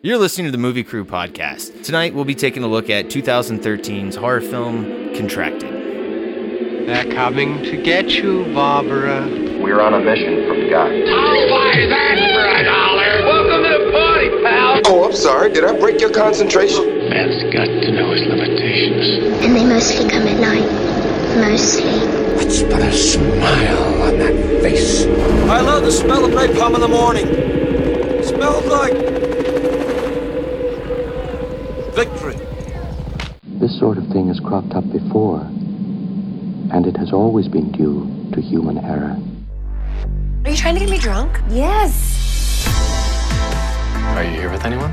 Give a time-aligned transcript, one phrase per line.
[0.00, 1.82] You're listening to the Movie Crew podcast.
[1.82, 5.72] Tonight we'll be taking a look at 2013's horror film Contracted.
[6.86, 9.26] They're coming to get you, Barbara.
[9.60, 10.92] We're on a mission from God.
[10.92, 13.26] I'll buy that for a dollar.
[13.26, 14.82] Welcome to the party, pal.
[14.86, 15.52] Oh, I'm sorry.
[15.52, 17.10] Did I break your concentration?
[17.10, 19.42] Man's got to know his limitations.
[19.44, 21.40] And they mostly come at night.
[21.40, 21.90] Mostly.
[22.36, 25.06] Let's put a smile on that face.
[25.50, 27.26] I love the smell of napalm in the morning.
[28.22, 29.17] smells like
[32.04, 32.36] victory.
[33.58, 35.40] This sort of thing has cropped up before,
[36.70, 39.16] and it has always been due to human error.
[40.44, 41.40] Are you trying to get me drunk?
[41.50, 41.92] Yes.
[44.14, 44.92] Are you here with anyone?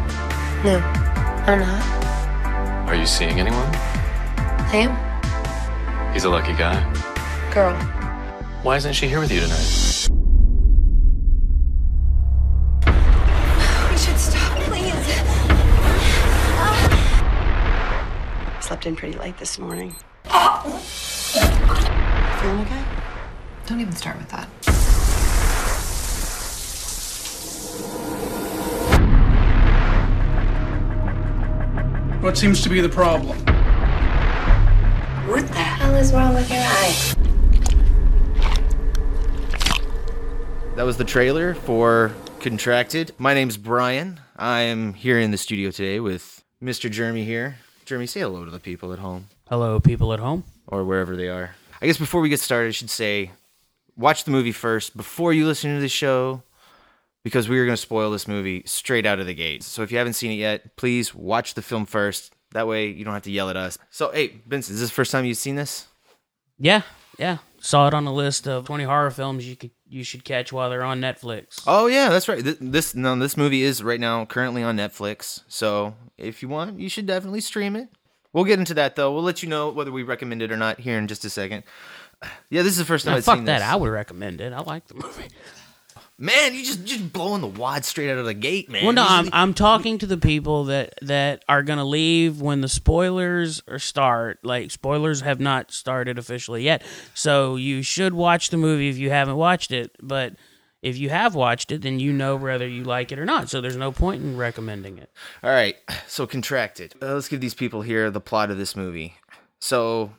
[0.64, 0.80] No,
[1.46, 2.90] I'm not.
[2.90, 3.70] Are you seeing anyone?
[4.74, 6.12] I am.
[6.12, 6.82] He's a lucky guy.
[7.54, 7.76] Girl.
[8.64, 9.85] Why isn't she here with you tonight?
[18.86, 19.96] Slept in pretty late this morning.
[20.30, 20.78] Feeling
[22.62, 22.84] okay?
[23.66, 24.46] Don't even start with that.
[32.22, 33.36] What seems to be the problem?
[35.30, 36.94] What the hell is wrong with your eye?
[40.76, 43.14] That was the trailer for Contracted.
[43.18, 44.20] My name's Brian.
[44.38, 46.92] I am here in the studio today with Mr.
[46.92, 47.58] Jeremy here.
[47.86, 50.44] Jeremy, say hello to the people at home Hello, people at home.
[50.68, 51.56] or wherever they are.
[51.82, 53.32] I guess before we get started, I should say
[53.96, 56.42] watch the movie first before you listen to the show
[57.24, 59.64] because we are going to spoil this movie straight out of the gate.
[59.64, 62.34] So if you haven't seen it yet, please watch the film first.
[62.52, 63.78] That way you don't have to yell at us.
[63.92, 65.88] So, hey, Vince, is this the first time you've seen this?
[66.58, 66.84] Yeah,
[67.20, 67.38] yeah.
[67.60, 70.70] Saw it on the list of 20 horror films you could you should catch while
[70.70, 71.64] they're on Netflix.
[71.66, 72.44] Oh yeah, that's right.
[72.44, 75.42] Th- This no, this movie is right now currently on Netflix.
[75.48, 77.90] So if you want, you should definitely stream it.
[78.34, 79.14] We'll get into that though.
[79.14, 81.64] We'll let you know whether we recommend it or not here in just a second.
[82.50, 83.60] Yeah, this is the first time Now, I've fuck seen that.
[83.60, 83.68] this.
[83.68, 84.52] I would recommend it.
[84.54, 85.28] I like the movie.
[86.18, 88.86] Man, you just just blowing the wad straight out of the gate, man.
[88.86, 92.70] well, no, I'm I'm talking to the people that that are gonna leave when the
[92.70, 94.40] spoilers are start.
[94.42, 96.84] Like spoilers have not started officially yet,
[97.14, 99.92] so you should watch the movie if you haven't watched it.
[100.02, 100.36] But
[100.82, 103.50] if you have watched it, then you know whether you like it or not.
[103.50, 105.12] So there's no point in recommending it.
[105.44, 105.76] All right,
[106.08, 106.94] so contracted.
[107.02, 109.16] Uh, let's give these people here the plot of this movie.
[109.60, 110.14] So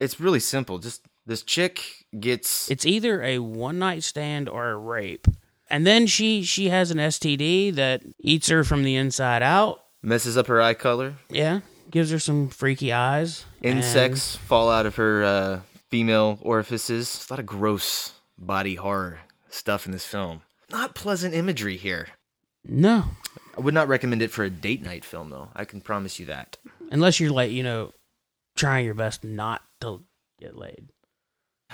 [0.00, 0.78] it's really simple.
[0.78, 5.26] Just this chick gets It's either a one night stand or a rape.
[5.68, 9.80] And then she she has an STD that eats her from the inside out.
[10.02, 11.14] messes up her eye color.
[11.28, 11.60] Yeah,
[11.90, 13.44] gives her some freaky eyes.
[13.62, 15.60] Insects fall out of her uh,
[15.90, 17.26] female orifices.
[17.28, 19.18] A lot of gross body horror
[19.50, 20.42] stuff in this film.
[20.70, 22.08] Not pleasant imagery here.
[22.64, 23.04] no,
[23.56, 25.48] I would not recommend it for a date night film, though.
[25.56, 26.58] I can promise you that.
[26.92, 27.92] unless you're like you know
[28.54, 30.02] trying your best not to
[30.40, 30.90] get laid.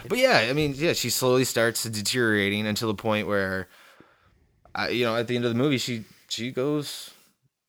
[0.08, 3.68] But yeah, I mean, yeah, she slowly starts deteriorating until the point where,
[4.74, 7.10] uh, you know, at the end of the movie, she she goes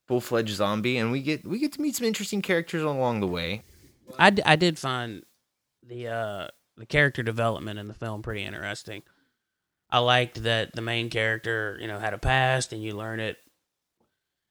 [0.07, 3.27] full fledged zombie, and we get we get to meet some interesting characters along the
[3.27, 3.63] way.
[4.17, 5.23] I, d- I did find
[5.85, 6.47] the uh
[6.77, 9.03] the character development in the film pretty interesting.
[9.89, 13.37] I liked that the main character, you know, had a past and you learn it.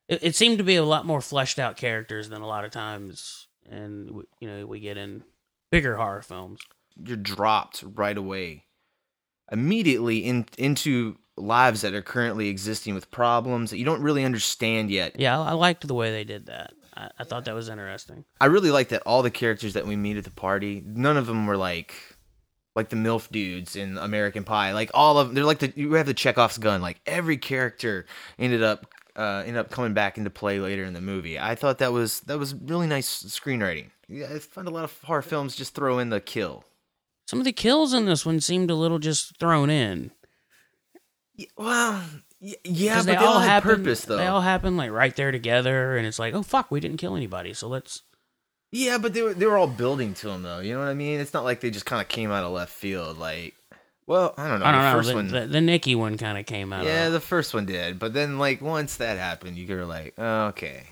[0.08, 2.70] It, it seemed to be a lot more fleshed out characters than a lot of
[2.70, 5.24] times, and you know, we get in
[5.70, 6.60] bigger horror films.
[7.02, 8.64] You're dropped right away,
[9.50, 14.90] immediately in into lives that are currently existing with problems that you don't really understand
[14.90, 15.18] yet.
[15.18, 16.74] Yeah, I, liked the way they did that.
[16.94, 18.24] I, I thought that was interesting.
[18.40, 21.26] I really like that all the characters that we meet at the party, none of
[21.26, 21.94] them were like
[22.74, 24.72] like the MILF dudes in American Pie.
[24.72, 26.80] Like all of they're like the you have the Chekhov's gun.
[26.80, 28.06] Like every character
[28.38, 28.86] ended up
[29.16, 31.38] uh ended up coming back into play later in the movie.
[31.38, 33.90] I thought that was that was really nice screenwriting.
[34.08, 36.64] Yeah, I find a lot of horror films just throw in the kill.
[37.32, 40.10] Some of the kills in this one seemed a little just thrown in.
[41.56, 42.02] Well,
[42.62, 44.18] yeah, but they, all had happen- purpose though.
[44.18, 47.16] They all happen like right there together, and it's like, oh fuck, we didn't kill
[47.16, 48.02] anybody, so let's.
[48.70, 50.58] yeah, but they were they were all building to them though.
[50.58, 51.20] You know what I mean?
[51.20, 53.16] It's not like they just kind of came out of left field.
[53.16, 53.54] Like,
[54.06, 54.66] well, I don't know.
[54.66, 54.98] I don't the know.
[54.98, 56.84] First The, one, the, the Nikki one kind of came out.
[56.84, 60.12] Yeah, of, the first one did, but then like once that happened, you were like,
[60.18, 60.82] oh, okay,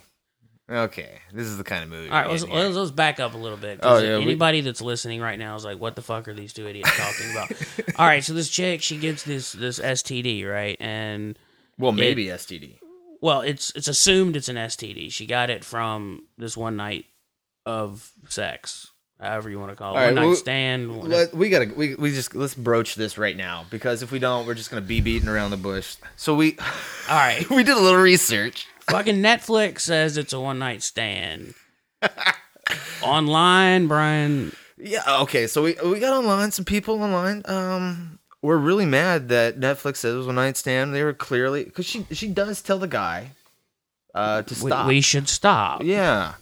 [0.71, 2.09] okay, this is the kind of movie.
[2.11, 3.81] all right, let's, let's, let's back up a little bit.
[3.83, 6.53] Oh, yeah, we- anybody that's listening right now is like, what the fuck are these
[6.53, 7.51] two idiots talking about?
[7.99, 11.39] all right, so this chick, she gets this this STD, right, and
[11.79, 12.79] well, it- maybe STD.
[13.21, 15.13] well, it's it's assumed it's an STD.
[15.13, 17.07] She got it from this one night
[17.67, 18.91] of sex,
[19.21, 21.03] however you want to call it, All right, one night well, stand.
[21.05, 24.47] Let, we gotta we, we just let's broach this right now because if we don't,
[24.47, 25.97] we're just gonna be beating around the bush.
[26.17, 26.57] So we,
[27.09, 28.67] all right, we did a little research.
[28.91, 31.55] Fucking Netflix says it's a one night stand.
[33.03, 34.53] Online, Brian.
[34.77, 35.03] Yeah.
[35.23, 35.47] Okay.
[35.47, 37.43] So we we got online some people online.
[37.47, 40.95] Um, were really mad that Netflix says it was a one night stand.
[40.95, 43.33] They were clearly because she she does tell the guy
[44.15, 44.87] uh to stop.
[44.87, 45.83] we should stop.
[45.83, 46.35] yeah,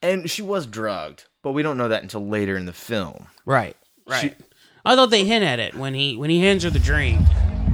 [0.00, 3.26] and she was drugged, but we don't know that until later in the film.
[3.44, 3.76] Right.
[4.06, 4.36] Right.
[4.84, 7.20] I thought they hint at it when he when he hands her the drink.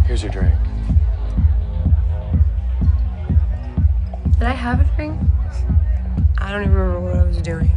[0.06, 0.54] Here's your drink.
[4.38, 5.18] Did I have a drink?
[6.38, 7.70] I don't even remember what I was doing.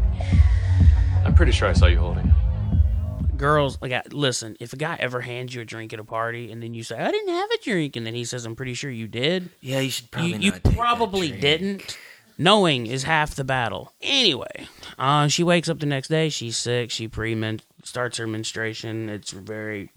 [1.26, 3.38] I'm pretty sure I saw you holding it.
[3.38, 6.52] Girls, like, I- listen, if a guy ever hands you a drink at a party
[6.52, 8.76] and then you say, I didn't have a drink, and then he says, I'm pretty
[8.76, 11.42] sure you did, Yeah, you should probably you, you not take that probably drink.
[11.42, 11.98] didn't.
[12.38, 13.94] Knowing is half the battle.
[14.02, 14.68] Anyway,
[14.98, 16.30] uh, she wakes up the next day.
[16.30, 16.90] She's sick.
[16.92, 19.10] She pre starts her menstruation.
[19.10, 19.90] It's very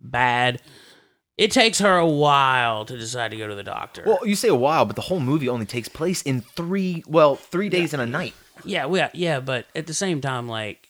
[0.00, 0.60] bad.
[1.36, 4.04] It takes her a while to decide to go to the doctor.
[4.06, 7.36] Well, you say a while, but the whole movie only takes place in three, well,
[7.36, 8.34] three days and a night.
[8.64, 10.88] Yeah, well, yeah, but at the same time, like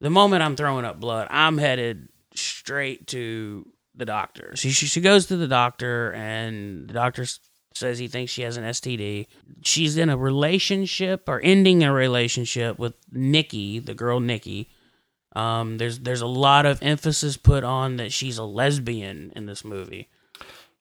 [0.00, 4.52] the moment I'm throwing up blood, I'm headed straight to the doctor.
[4.56, 7.24] She she, she goes to the doctor, and the doctor
[7.74, 9.26] says he thinks she has an STD.
[9.62, 14.70] She's in a relationship or ending a relationship with Nikki, the girl Nikki.
[15.34, 19.64] Um, there's there's a lot of emphasis put on that she's a lesbian in this
[19.64, 20.08] movie.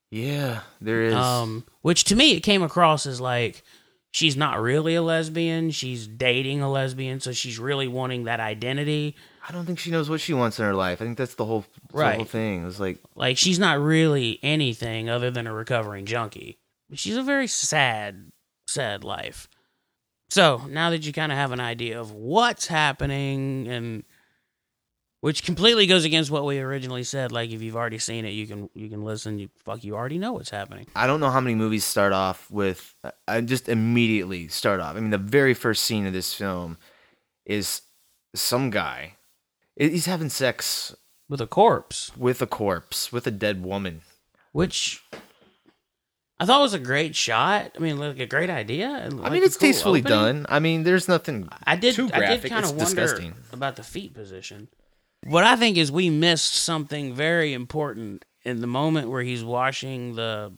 [0.09, 1.13] Yeah, there is.
[1.15, 3.63] Um, which to me it came across as like
[4.12, 5.71] she's not really a lesbian.
[5.71, 9.15] She's dating a lesbian, so she's really wanting that identity.
[9.48, 11.01] I don't think she knows what she wants in her life.
[11.01, 12.15] I think that's the whole, the Right.
[12.18, 12.68] whole thing.
[12.68, 16.59] It's like, Like she's not really anything other than a recovering junkie.
[16.94, 18.31] She's a very sad,
[18.68, 19.47] sad life.
[20.30, 24.04] So now that you kind of have an idea of what's happening and
[25.21, 27.31] which completely goes against what we originally said.
[27.31, 29.39] Like if you've already seen it, you can you can listen.
[29.39, 30.88] You fuck, you already know what's happening.
[30.95, 32.94] I don't know how many movies start off with.
[33.27, 34.95] I just immediately start off.
[34.95, 36.77] I mean, the very first scene of this film
[37.45, 37.81] is
[38.35, 39.15] some guy.
[39.77, 40.95] He's having sex
[41.29, 44.01] With a corpse, with a corpse, with a dead woman.
[44.51, 45.01] which
[46.39, 47.71] I thought was a great shot.
[47.75, 48.88] I mean, like a great idea.
[48.89, 50.18] and, I mean, it's cool tastefully opening.
[50.18, 50.45] done.
[50.50, 51.47] I mean, there's nothing.
[51.63, 51.94] I did.
[51.95, 53.35] too I did kind of wonder disgusting.
[53.53, 54.68] about the feet position.
[55.23, 60.15] What I think is we missed something very important in the moment where he's washing
[60.15, 60.53] the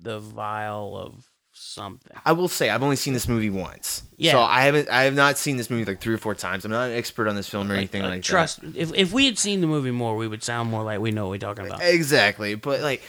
[0.00, 2.14] the vial of something.
[2.24, 4.02] I will say I've only seen this movie once.
[4.16, 4.32] Yeah.
[4.32, 4.90] So I haven't.
[4.90, 6.64] I have not seen this movie like three or four times.
[6.64, 8.60] I'm not an expert on this film or anything Uh, like, trust.
[8.74, 11.24] If if we had seen the movie more, we would sound more like we know
[11.24, 11.80] what we're talking about.
[11.82, 12.54] Exactly.
[12.56, 13.02] But like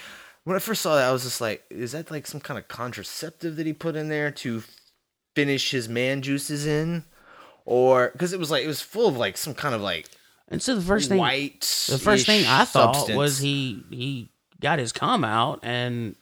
[0.45, 2.67] when I first saw that, I was just like, is that like some kind of
[2.67, 4.63] contraceptive that he put in there to
[5.35, 7.03] finish his man juices in,
[7.65, 10.07] or because it was like it was full of like some kind of like
[10.47, 11.61] And so the first thing, white.
[11.89, 14.29] the first thing I thought was he he
[14.61, 16.15] got his cum out and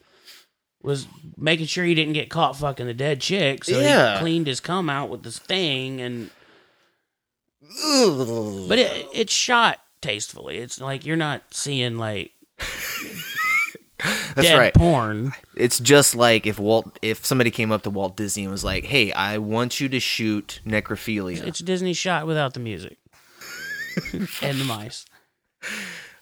[0.82, 3.64] was making sure he didn't get caught fucking the dead chick.
[3.66, 4.14] So Yeah.
[4.16, 6.30] he cleaned his cum out with this thing and.
[7.62, 10.58] But it it's shot tastefully.
[10.58, 12.32] It's like you're not seeing like
[14.36, 14.74] That's dead right.
[14.74, 15.32] porn.
[15.56, 18.84] It's just like if Walt, if somebody came up to Walt Disney and was like,
[18.84, 22.98] "Hey, I want you to shoot necrophilia." It's Disney shot without the music
[24.42, 25.06] and the mice.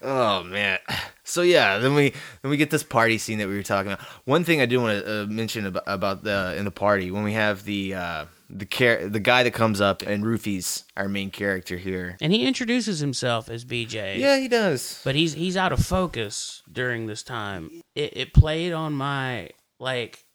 [0.01, 0.79] Oh man.
[1.23, 2.09] So yeah, then we
[2.41, 4.05] then we get this party scene that we were talking about.
[4.25, 7.23] One thing I do want to uh, mention about, about the in the party when
[7.23, 11.29] we have the uh, the char- the guy that comes up and roofies our main
[11.29, 12.17] character here.
[12.19, 14.17] And he introduces himself as BJ.
[14.17, 15.01] Yeah, he does.
[15.03, 17.69] But he's he's out of focus during this time.
[17.95, 20.25] It it played on my like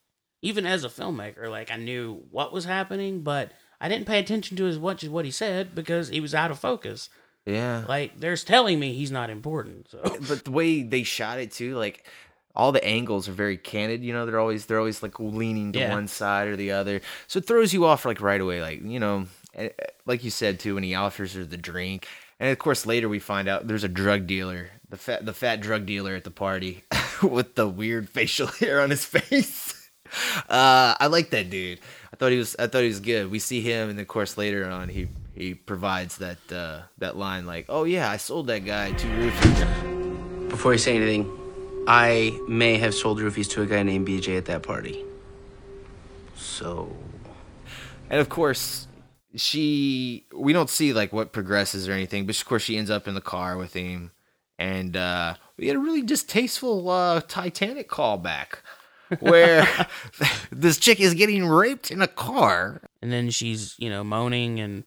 [0.42, 3.50] even as a filmmaker, like I knew what was happening, but
[3.80, 6.50] I didn't pay attention to as much as what he said because he was out
[6.50, 7.08] of focus.
[7.46, 7.84] Yeah.
[7.88, 9.88] Like there's telling me he's not important.
[9.90, 12.04] So But the way they shot it too, like
[12.54, 14.02] all the angles are very candid.
[14.02, 15.92] You know, they're always they're always like leaning to Yeah.
[15.92, 18.60] one side or the other, so it throws you off like right away.
[18.60, 22.08] Like you know, eh, eh, like you said too, when he offers her the drink,
[22.40, 25.60] and of course later we find out there's a drug dealer, the fat the fat
[25.60, 26.82] drug dealer at the party
[27.22, 29.72] with the weird facial hair on his face.
[30.48, 31.80] Uh, I like that dude.
[32.12, 33.28] I thought he was I thought he was good.
[33.28, 37.46] We see him, and of course later on he he provides that uh, that line
[37.46, 41.30] like, "Oh yeah, I sold that guy two roofies." Before you say anything,
[41.86, 45.04] I may have sold roofies to a guy named BJ at that party.
[46.34, 46.96] So.
[48.08, 48.86] And of course,
[49.34, 53.06] she we don't see like what progresses or anything, but of course she ends up
[53.06, 54.12] in the car with him,
[54.58, 58.60] and uh, we get a really distasteful uh, Titanic callback
[59.20, 59.68] where
[60.50, 62.80] this chick is getting raped in a car.
[63.02, 64.84] and then she's you know moaning and,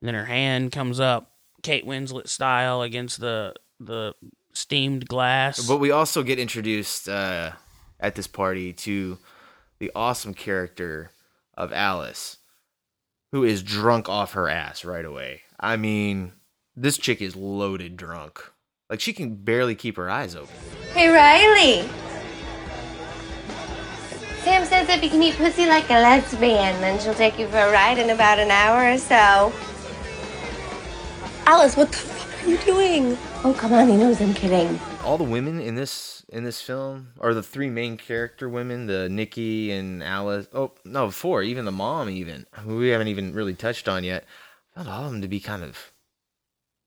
[0.00, 4.14] and then her hand comes up Kate Winslet style against the the
[4.52, 5.66] steamed glass.
[5.66, 7.52] But we also get introduced uh,
[7.98, 9.18] at this party to
[9.78, 11.10] the awesome character
[11.54, 12.38] of Alice,
[13.32, 15.42] who is drunk off her ass right away.
[15.58, 16.32] I mean,
[16.76, 18.42] this chick is loaded drunk.
[18.88, 20.54] Like she can barely keep her eyes open.
[20.92, 21.88] Hey, Riley.
[24.42, 27.58] Sam says if you can eat pussy like a lesbian, then she'll take you for
[27.58, 29.52] a ride in about an hour or so.
[31.50, 33.18] Alice, what the fuck are you doing?
[33.42, 34.78] Oh, come on, he knows I'm kidding.
[35.02, 39.08] All the women in this in this film are the three main character women, the
[39.08, 40.46] Nikki and Alice.
[40.54, 41.42] Oh no, four.
[41.42, 44.26] Even the mom, even who we haven't even really touched on yet.
[44.76, 45.90] I found all of them to be kind of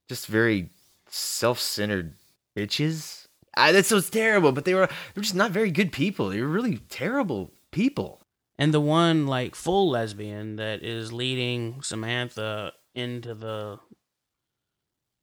[0.08, 0.70] just very
[1.10, 2.14] self-centered
[2.56, 3.26] bitches.
[3.54, 6.30] I, that sounds terrible, but they were they were just not very good people.
[6.30, 8.22] They were really terrible people.
[8.58, 13.78] And the one like full lesbian that is leading Samantha into the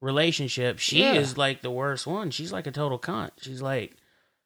[0.01, 1.13] relationship, she Yeah.
[1.13, 2.31] is like the worst one.
[2.31, 3.31] She's like a total cunt.
[3.41, 3.95] She's like,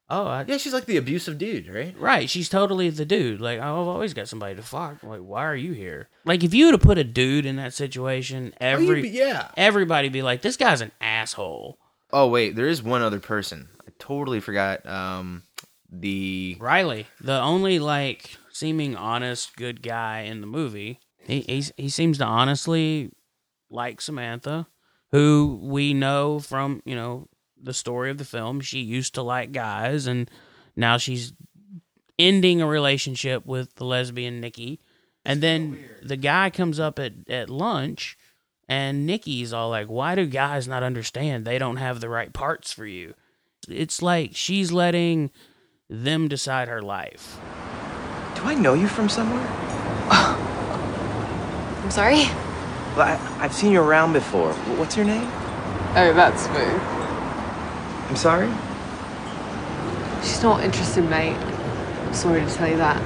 [0.10, 1.96] oh, I, Yeah, she's like the abusive dude, right?
[1.98, 2.30] right.
[2.30, 3.42] She's totally the dude.
[3.42, 5.02] Like, I've always got somebody to fuck.
[5.04, 6.10] Like, why are you here?
[6.26, 9.50] Like, if you would have put a dude in that situation, Oh, every be- yeah.
[9.58, 11.80] everybody be like, this guy's an asshole.
[12.14, 13.70] Oh wait, there is one other person.
[13.82, 14.86] I totally forgot.
[14.86, 15.44] Um,
[15.90, 21.00] the Riley, the only like seeming honest good guy in the movie.
[21.24, 23.12] He he's, he seems to honestly
[23.70, 24.68] like Samantha,
[25.12, 27.28] who we know from you know
[27.62, 28.62] the story of the film.
[28.62, 30.30] She used to like guys, and
[30.76, 31.34] now she's
[32.18, 34.80] ending a relationship with the lesbian Nikki.
[35.26, 38.16] And then the guy comes up at, at lunch,
[38.70, 42.72] and Nikki's all like, Why do guys not understand they don't have the right parts
[42.72, 43.16] for you?
[43.68, 45.32] It's like she's letting
[45.90, 47.40] them decide her life.
[48.36, 49.48] Do I know you from somewhere?
[51.84, 52.26] I'm sorry?
[52.96, 54.54] Well, I, I've seen you around before.
[54.78, 55.30] What's your name?
[55.98, 56.66] Oh, that's me.
[58.10, 58.52] I'm sorry?
[60.22, 61.38] She's not interested, mate.
[62.14, 63.02] Sorry to tell you that.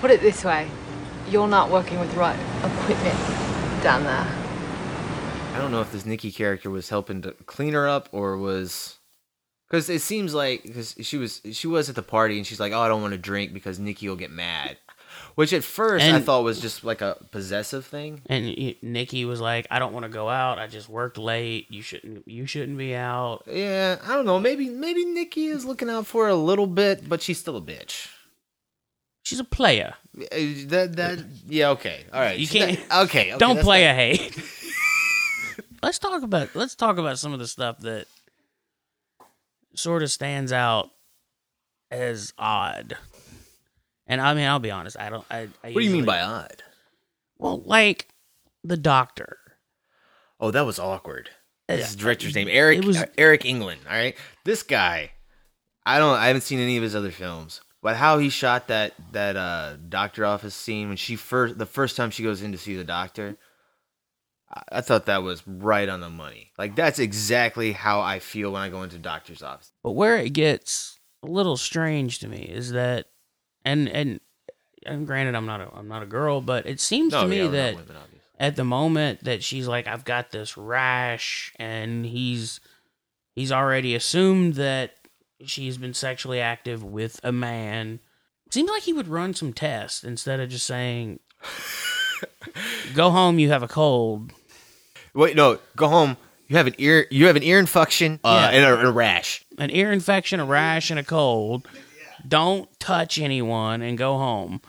[0.00, 0.68] Put it this way
[1.28, 3.18] you're not working with the right equipment
[3.82, 4.26] down there.
[5.54, 8.98] I don't know if this Nikki character was helping to clean her up or was
[9.68, 12.72] because it seems like because she was she was at the party and she's like,
[12.72, 14.76] oh, I don't want to drink because Nikki will get mad.
[15.36, 18.22] Which at first I thought was just like a possessive thing.
[18.26, 18.46] And
[18.82, 20.58] Nikki was like, "I don't want to go out.
[20.58, 21.70] I just worked late.
[21.70, 22.26] You shouldn't.
[22.26, 24.40] You shouldn't be out." Yeah, I don't know.
[24.40, 27.60] Maybe maybe Nikki is looking out for her a little bit, but she's still a
[27.60, 28.08] bitch.
[29.24, 29.92] She's a player.
[30.18, 30.24] Uh,
[30.68, 32.78] That that yeah okay all right You can't.
[32.88, 34.40] that- okay, okay don't play not- a hate.
[35.82, 36.56] let's talk about.
[36.56, 38.06] Let's talk about some of the stuff that
[39.74, 40.88] sort of stands out
[41.90, 42.96] as odd.
[44.06, 44.96] And I mean, I'll be honest.
[44.98, 45.24] I don't.
[45.30, 46.62] I, I What do you mean by odd?
[47.38, 48.08] Well, like
[48.62, 49.38] the doctor.
[50.38, 51.30] Oh, that was awkward.
[51.68, 53.80] Uh, This director's name Eric it was- uh, Eric England.
[53.88, 55.10] All right, this guy.
[55.84, 56.16] I don't.
[56.16, 59.76] I haven't seen any of his other films, but how he shot that that uh,
[59.88, 62.84] doctor office scene when she first the first time she goes in to see the
[62.84, 63.36] doctor.
[64.50, 66.52] I, I thought that was right on the money.
[66.58, 69.72] Like that's exactly how I feel when I go into doctor's office.
[69.82, 73.06] But where it gets a little strange to me is that,
[73.66, 74.20] and and
[74.86, 77.38] and granted, I'm not a I'm not a girl, but it seems No, to me
[77.38, 77.96] yeah, that women,
[78.38, 82.60] at the moment that she's like, I've got this rash, and he's
[83.34, 84.94] he's already assumed that
[85.44, 88.00] she's been sexually active with a man.
[88.50, 91.18] Seems like he would run some tests instead of just saying,
[92.94, 94.32] "Go home, you have a cold."
[95.14, 96.16] Wait, no, go home.
[96.48, 97.06] You have an ear.
[97.10, 98.56] You have an ear infection uh, Yeah.
[98.56, 99.44] and a, and a rash.
[99.58, 101.66] An ear infection, a rash, and a cold.
[102.26, 104.60] Don't touch anyone and go home.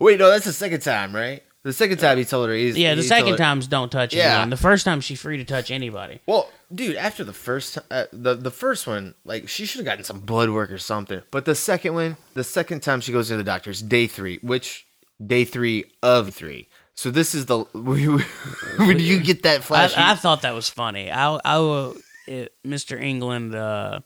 [0.00, 1.42] Wait, no, that's the second time, right?
[1.62, 2.54] The second time he told her.
[2.54, 4.32] He's, Yeah, the he second time's don't touch Yeah.
[4.32, 4.50] anyone.
[4.50, 6.20] The first time she's free to touch anybody.
[6.26, 10.04] Well, dude, after the first, uh, the the first one, like she should have gotten
[10.04, 11.22] some blood work or something.
[11.30, 14.86] But the second one, the second time she goes to the doctor's day three, which
[15.24, 16.68] day three of three.
[16.96, 19.94] So this is the when you get that I, flash.
[19.96, 21.10] I thought that was funny.
[21.10, 21.96] I, I will,
[22.26, 23.00] it, Mr.
[23.00, 24.00] England, uh,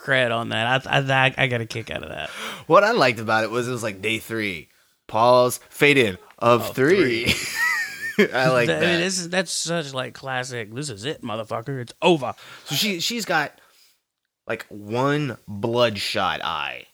[0.00, 0.86] cred on that.
[0.86, 2.30] I, I, I got a kick out of that.
[2.66, 4.68] what I liked about it was it was like day three,
[5.06, 7.32] pause, fade in of, three.
[8.18, 8.80] I like I that.
[8.80, 10.74] mean, this is that's such like classic.
[10.74, 11.80] This is it, motherfucker.
[11.80, 12.34] It's over.
[12.64, 13.52] So she she's got
[14.46, 16.86] like one bloodshot eye,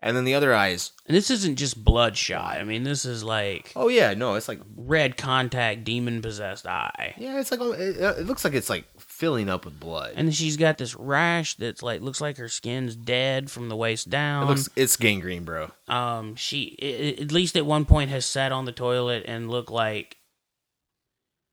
[0.00, 0.92] and then the other eyes.
[1.06, 2.56] And this isn't just bloodshot.
[2.58, 7.14] I mean, this is like oh yeah no it's like red contact, demon possessed eye.
[7.16, 8.84] yeah it's like it looks like it's like
[9.22, 10.14] filling up with blood.
[10.16, 13.76] And then she's got this rash that's like looks like her skin's dead from the
[13.76, 14.42] waist down.
[14.42, 15.70] It looks it's gangrene, bro.
[15.86, 16.86] um, she i-
[17.20, 20.16] i- at least at one point has sat on the toilet and looked like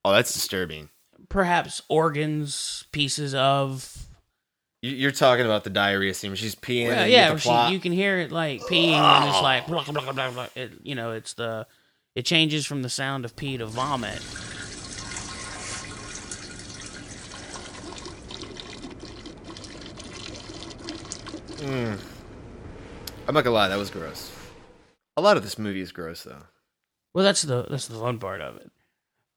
[0.03, 0.89] Oh, that's disturbing.
[1.29, 4.07] perhaps organs, pieces of
[4.81, 6.87] You- You're talking about the diarrhea scene where she's peeing.
[6.87, 10.01] Well, you yeah, she, you can hear it like peeing and it's like blah, blah,
[10.01, 10.47] blah, blah, blah.
[10.55, 11.67] It, you know, it's the
[12.15, 14.19] it changes from the sound of pee to vomit.
[21.59, 21.99] Mm.
[23.27, 24.31] I'm not gonna lie, that was gross.
[25.17, 26.43] A lot of this movie is gross, though.
[27.13, 28.71] Well, that's the that's the fun part of it.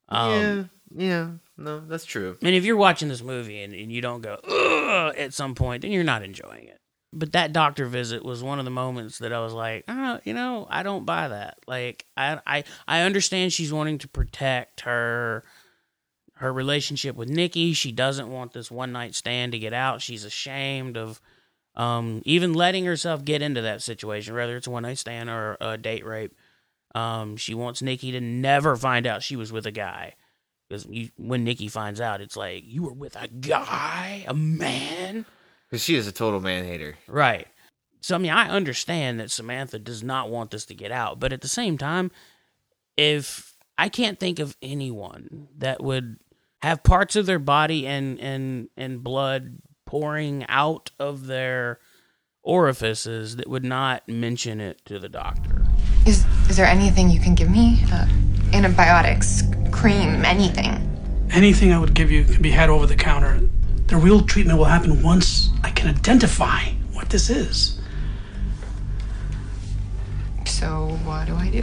[0.08, 0.64] Um, yeah,
[0.94, 2.36] yeah, no, that's true.
[2.42, 5.82] And if you're watching this movie and, and you don't go Ugh, at some point,
[5.82, 6.78] then you're not enjoying it.
[7.14, 10.32] But that doctor visit was one of the moments that I was like, oh, you
[10.32, 11.58] know, I don't buy that.
[11.66, 15.44] Like, I, I, I understand she's wanting to protect her,
[16.36, 17.74] her relationship with Nikki.
[17.74, 20.00] She doesn't want this one night stand to get out.
[20.00, 21.20] She's ashamed of,
[21.74, 25.56] um, even letting herself get into that situation, whether it's a one night stand or
[25.60, 26.34] a date rape.
[26.94, 30.14] Um, she wants Nikki to never find out she was with a guy.
[30.68, 30.86] Because
[31.16, 35.26] when Nikki finds out, it's like, you were with a guy, a man?
[35.68, 36.96] Because she is a total man hater.
[37.06, 37.46] Right.
[38.00, 41.20] So, I mean, I understand that Samantha does not want this to get out.
[41.20, 42.10] But at the same time,
[42.96, 46.16] if I can't think of anyone that would
[46.62, 49.58] have parts of their body and, and, and blood
[49.92, 51.78] pouring out of their
[52.42, 55.66] orifices that would not mention it to the doctor.
[56.06, 57.78] Is is there anything you can give me?
[57.92, 58.06] Uh,
[58.54, 60.80] antibiotics, cream, anything?
[61.30, 63.38] Anything I would give you can be had over the counter.
[63.88, 67.78] The real treatment will happen once I can identify what this is.
[70.46, 71.62] So what do I do?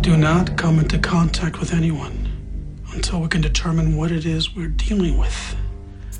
[0.00, 4.66] Do not come into contact with anyone until we can determine what it is we're
[4.66, 5.54] dealing with.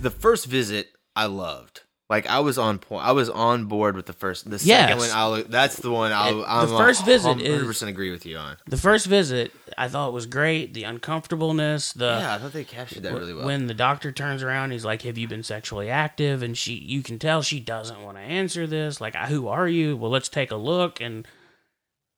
[0.05, 1.81] The first visit, I loved.
[2.11, 3.03] Like I was on point.
[3.07, 4.45] I was on board with the first.
[4.45, 4.67] The Yes.
[4.91, 6.13] second one, I'll, that's the one.
[6.13, 8.59] I'll, I'm the first visit 100 is- percent agree with you on.
[8.67, 10.75] The first visit, I thought was great.
[10.75, 13.47] The uncomfortableness, the Yeah, I thought they captured that really well.
[13.47, 17.03] When the doctor turns around, he's like, "Have you been sexually active?" And she, you
[17.03, 19.01] can tell she doesn't want to answer this.
[19.01, 21.01] Like, "Who are you?" Well, let's take a look.
[21.01, 21.27] And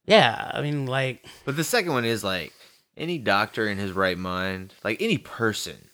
[0.05, 2.53] yeah, I mean, like, But the second one is like
[2.97, 5.91] any doctor in his right mind, like any person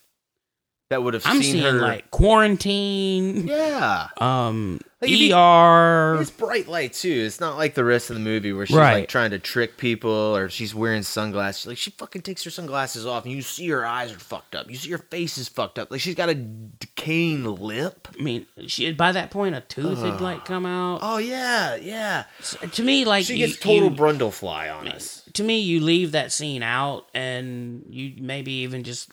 [0.93, 1.81] that would have I'm seen seeing her.
[1.81, 3.47] like quarantine.
[3.49, 6.19] yeah, Um, Like, you- ER.
[6.21, 7.11] it's bright light too.
[7.27, 9.01] It's not like the rest of the movie where she's Right.
[9.01, 11.67] like trying to trick people or she's wearing sunglasses.
[11.67, 14.71] Like she fucking takes her sunglasses off and you see her eyes are fucked up.
[14.71, 15.91] You see her face is fucked up.
[15.91, 18.07] Like she's got a decaying lip.
[18.19, 21.01] I mean, she by that point a tooth had like come out.
[21.03, 22.25] Oh yeah, yeah.
[22.73, 25.23] To me, like She you- gets total you- Brundlefly on us.
[25.33, 29.11] to me, you leave that scene out, and you maybe even just.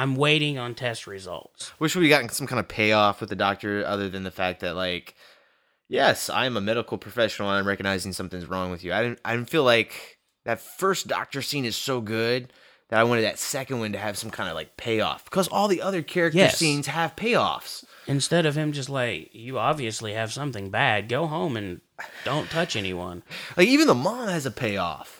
[0.00, 1.72] I'm waiting on test results.
[1.78, 4.74] Wish we gotten some kind of payoff with the doctor other than the fact that
[4.74, 5.14] like,
[5.88, 8.92] yes, I am a medical professional and I'm recognizing something's wrong with you.
[8.92, 12.52] I didn't I didn't feel like that first doctor scene is so good
[12.88, 15.68] that I wanted that second one to have some kind of like payoff because all
[15.68, 16.56] the other character Yes.
[16.56, 17.84] scenes have payoffs.
[18.06, 21.08] Instead of him just like, you obviously have something bad.
[21.08, 21.80] Go home and
[22.24, 23.22] don't touch anyone.
[23.56, 25.19] Like even the mom has a payoff.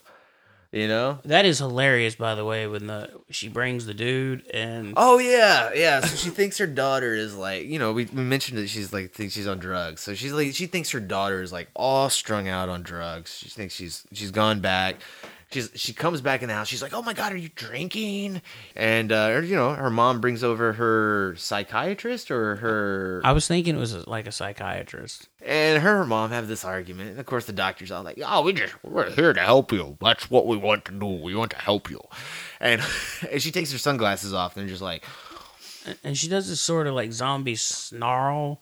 [0.73, 1.19] You know?
[1.25, 2.67] That is hilarious, by the way.
[2.69, 6.01] When the she brings the dude and Oh yeah, yeah.
[6.01, 9.13] So she thinks her daughter is like, you know, we, we mentioned that she's like
[9.13, 10.01] thinks she's on drugs.
[10.01, 13.37] So she's like, she thinks her daughter is like all strung out on drugs.
[13.37, 14.97] She thinks she's she's gone back.
[15.53, 16.69] She's she comes back in the house.
[16.69, 18.41] She's like, oh my god, are you drinking?
[18.77, 23.49] And uh, or, you know, her mom brings over her psychiatrist or her I was
[23.49, 25.29] thinking it was like a psychiatrist.
[25.45, 27.11] and her mom have this argument.
[27.11, 29.97] And of course, the doctor's all like, "Oh, we just we're here to help you.
[30.01, 31.07] That's what we want to do.
[31.07, 32.01] We want to help you."
[32.61, 32.81] And,
[33.31, 35.05] and she takes her sunglasses off, and they're just like,
[36.05, 38.61] And she does this sort of like zombie snarl.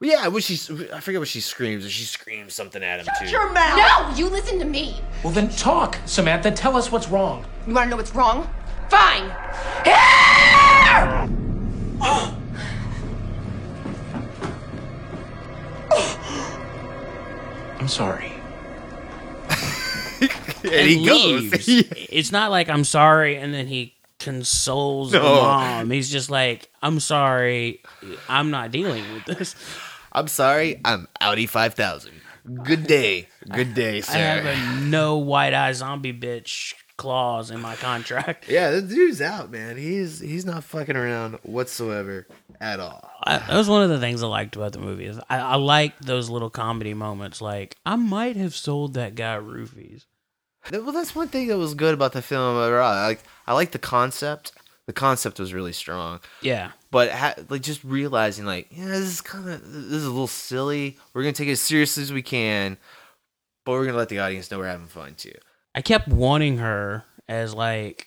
[0.00, 0.54] "Yeah." What she
[0.92, 1.90] I forget what she screams.
[1.90, 3.26] She screams something at him too.
[3.26, 3.76] Shut your mouth!
[3.78, 5.00] No, you listen to me.
[5.24, 6.50] Well, then talk, Samantha.
[6.50, 7.44] Tell us what's wrong.
[7.66, 8.48] You want to know what's wrong?
[8.88, 9.30] Fine.
[9.84, 11.28] Here!
[17.80, 18.32] I'm sorry.
[20.64, 21.50] and he goes.
[22.10, 25.42] it's not like I'm sorry, and then he consoles the No.
[25.42, 25.90] mom.
[25.90, 27.80] He's just like, I'm sorry,
[28.28, 29.54] I'm not dealing with this.
[30.18, 30.80] I'm sorry.
[30.84, 32.20] I'm Audi five thousand.
[32.64, 33.28] Good day.
[33.54, 34.14] Good day, sir.
[34.14, 38.48] I have a no white eye zombie bitch clause in my contract.
[38.48, 39.76] yeah, the dude's out, man.
[39.76, 42.26] He's he's not fucking around whatsoever
[42.60, 43.08] at all.
[43.22, 45.06] I, that was one of the things I liked about the movie.
[45.06, 47.40] Is I, I like those little comedy moments.
[47.40, 50.06] Like I might have sold that guy roofies.
[50.72, 52.92] Well, that's one thing that was good about the film overall.
[52.92, 54.50] I like I like the concept.
[54.88, 56.20] The concept was really strong.
[56.40, 56.70] Yeah.
[56.90, 60.26] But ha- like just realizing like, yeah, this is kind of this is a little
[60.26, 60.96] silly.
[61.12, 62.78] We're gonna take it as seriously as we can,
[63.66, 65.34] but we're gonna let the audience know we're having fun too.
[65.74, 68.06] I kept wanting her as like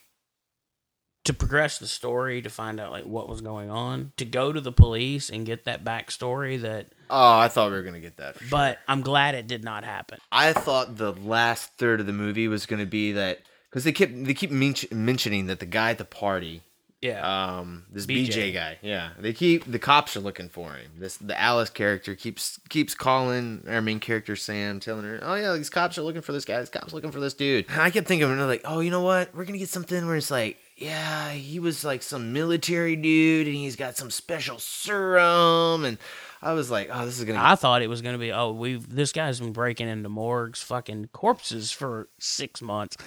[1.25, 4.59] to progress the story to find out like what was going on, to go to
[4.59, 6.87] the police and get that backstory that.
[7.11, 8.37] Oh, I thought we were gonna get that.
[8.37, 8.49] For sure.
[8.49, 10.17] But I'm glad it did not happen.
[10.31, 14.09] I thought the last third of the movie was gonna be that because they keep
[14.25, 16.63] they keep men- mentioning that the guy at the party,
[17.01, 17.57] Yeah.
[17.57, 18.27] um, this BJ.
[18.27, 18.53] BJ.
[18.53, 20.91] guy, yeah, they keep the cops are looking for him.
[20.99, 25.53] This the Alice character keeps keeps calling our main character Sam, telling her, "Oh yeah,
[25.53, 26.59] these cops are looking for this guy.
[26.59, 28.91] These cops looking for this dude." And I kept thinking, you know, like, oh, you
[28.91, 29.33] know what?
[29.35, 30.57] We're gonna get something where it's like.
[30.77, 35.99] Yeah, he was like some military dude, and he's got some special serum, and
[36.41, 38.51] I was like, "Oh, this is gonna." I thought it was going to be, oh,
[38.51, 42.97] we've this guy's been breaking into morgues, fucking corpses for six months.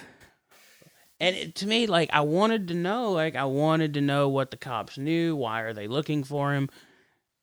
[1.19, 4.51] And it, to me, like, I wanted to know, like, I wanted to know what
[4.51, 5.35] the cops knew.
[5.35, 6.69] Why are they looking for him?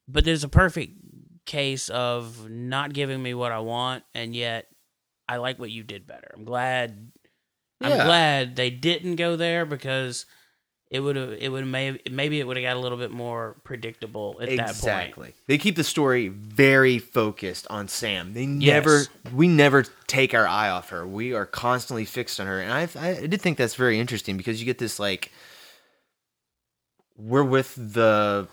[0.06, 0.98] But there's a perfect
[1.46, 4.66] case of not giving me what I want, and yet
[5.28, 6.30] I like what you did better.
[6.34, 7.12] I'm glad.
[7.80, 10.26] I'm glad they didn't go there because
[10.92, 11.32] it would have.
[11.32, 14.56] It would maybe maybe it would have got a little bit more predictable at that
[14.58, 14.70] point.
[14.70, 15.34] exactly.
[15.46, 18.34] They keep the story very focused on Sam.
[18.34, 19.08] They never, Yes.
[19.34, 21.06] we never take our eye off her.
[21.06, 24.60] We are constantly fixed on her, and I, I did think that's very interesting because
[24.60, 25.32] you get this like,
[27.16, 28.48] we're with the,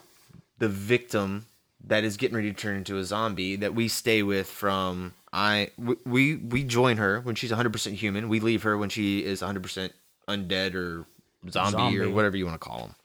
[0.59, 1.45] the victim
[1.85, 5.69] that is getting ready to turn into a zombie that we stay with from I
[6.05, 8.29] we, we join her when she's 100% human.
[8.29, 9.91] We leave her when she is 100%
[10.27, 11.05] undead or
[11.49, 12.95] zombie, or whatever you want to call them.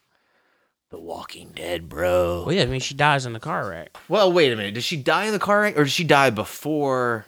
[0.91, 2.43] The Walking Dead, bro.
[2.45, 3.97] Well, yeah, I mean, she dies in the car wreck.
[4.07, 4.75] Well, wait a minute.
[4.75, 7.25] Did she die in the car wreck or did she die before?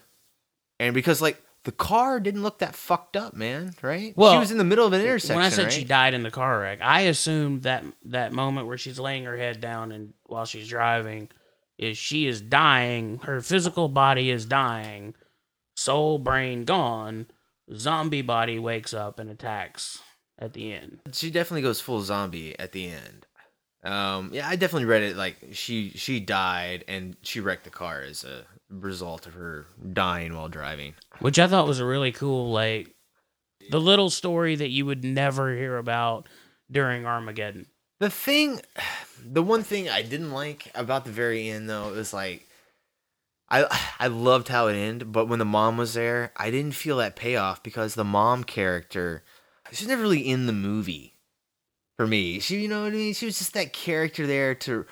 [0.80, 4.14] And because like the car didn't look that fucked up, man, right?
[4.16, 5.36] Well, she was in the middle of an intersection.
[5.36, 5.74] When I said right?
[5.74, 9.36] she died in the car wreck, I assumed that that moment where she's laying her
[9.36, 11.30] head down and while she's driving
[11.78, 13.20] is she is dying.
[13.24, 15.16] Her physical body is dying,
[15.76, 17.26] soul, brain gone.
[17.76, 20.02] Zombie body wakes up and attacks
[20.40, 21.00] at the end.
[21.14, 23.26] she definitely goes full zombie at the end.
[23.84, 28.02] Um, yeah, I definitely read it like she she died and she wrecked the car
[28.02, 30.96] as a result of her dying while driving.
[31.20, 32.94] which I thought was a really cool, like
[33.70, 36.28] the little story that you would never hear about
[36.70, 37.68] during Armageddon.
[38.00, 38.62] The thing,
[39.24, 42.48] the one thing I didn't like about the very end though is like,
[43.50, 43.66] I
[44.00, 47.16] I loved how it ended, but when the mom was there, I didn't feel that
[47.16, 49.24] payoff because the mom character,
[49.72, 51.14] she's never really in the movie.
[51.98, 53.14] For me, she you know what I mean.
[53.14, 54.86] She was just that character there to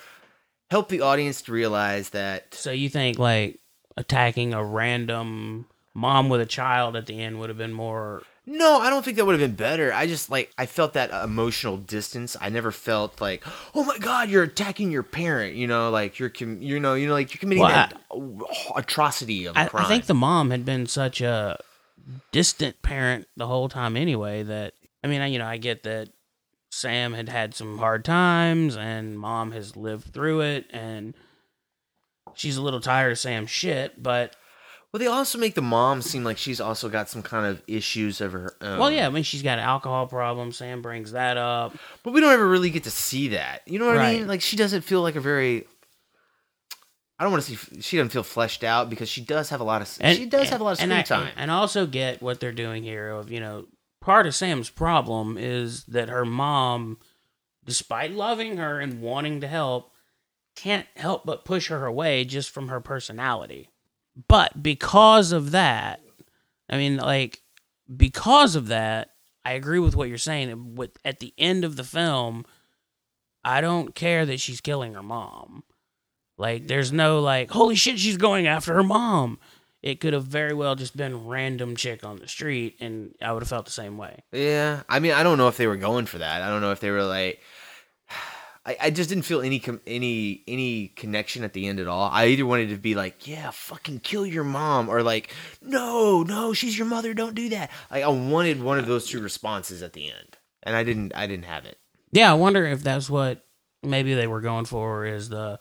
[0.72, 2.56] help the audience to realize that.
[2.56, 3.60] So you think like
[3.96, 8.80] attacking a random mom with a child at the end would have been more No,
[8.80, 9.94] I don't think that would have been better.
[9.94, 12.36] I just like I felt that emotional distance.
[12.42, 13.44] I never felt like,
[13.76, 15.56] oh my god, you're attacking your parent.
[15.56, 17.94] You know, like you're com- you know you know like you're committing Well, that
[18.76, 19.86] atrocity of a I, crime.
[19.86, 21.60] I think the mom had been such a
[22.32, 26.10] distant parent the whole time anyway that I mean, I, you know, I get that
[26.72, 31.14] Sam had had some hard times and mom has lived through it and
[32.34, 34.36] she's a little tired of Sam's shit, but
[34.92, 38.22] well, they also make the mom seem like she's also got some kind of issues
[38.22, 38.80] of her own.
[38.80, 40.54] well, yeah, I mean, she's got an alcohol problem.
[40.54, 41.76] Sam brings that up.
[42.02, 43.62] but we don't ever really get to see that.
[43.66, 44.28] You know what I mean?
[44.28, 45.68] Like she doesn't feel like a very.
[47.18, 47.82] I don't want to see.
[47.82, 49.88] She doesn't feel fleshed out because she does have a lot of.
[49.88, 51.34] she does have a lot of and screen I, time.
[51.38, 53.68] And I also get what they're doing here of, you know,
[54.02, 56.98] part of Sam's problem is that her mom,
[57.64, 59.92] despite loving her and wanting to help,
[60.56, 63.70] can't help but push her away just from her personality.
[64.28, 66.02] But because of that,
[66.70, 67.42] I mean, like,
[67.96, 69.12] because of that,
[69.44, 70.76] I agree with what you're saying.
[70.76, 72.46] With at the end of the film,
[73.44, 75.64] I don't care that she's killing her mom.
[76.38, 79.40] Like, there's no like, holy shit, she's going after her mom.
[79.82, 83.44] It could have very well just been random chick on the street, and I would
[83.44, 84.24] have felt the same way.
[84.32, 86.42] Yeah, I mean, I don't know if they were going for that.
[86.42, 87.40] I don't know if they were like.
[88.68, 92.10] I, I just didn't feel any com- any any connection at the end at all.
[92.12, 96.52] I either wanted to be like, yeah, fucking kill your mom, or like, no, no,
[96.52, 97.70] she's your mother, don't do that.
[97.92, 101.14] Like, I wanted one of those two responses at the end, and I didn't.
[101.16, 101.78] I didn't have it.
[102.12, 103.46] Yeah, I wonder if that's what
[103.84, 105.60] maybe they were going for is the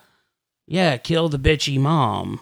[0.67, 2.41] yeah, kill the bitchy mom.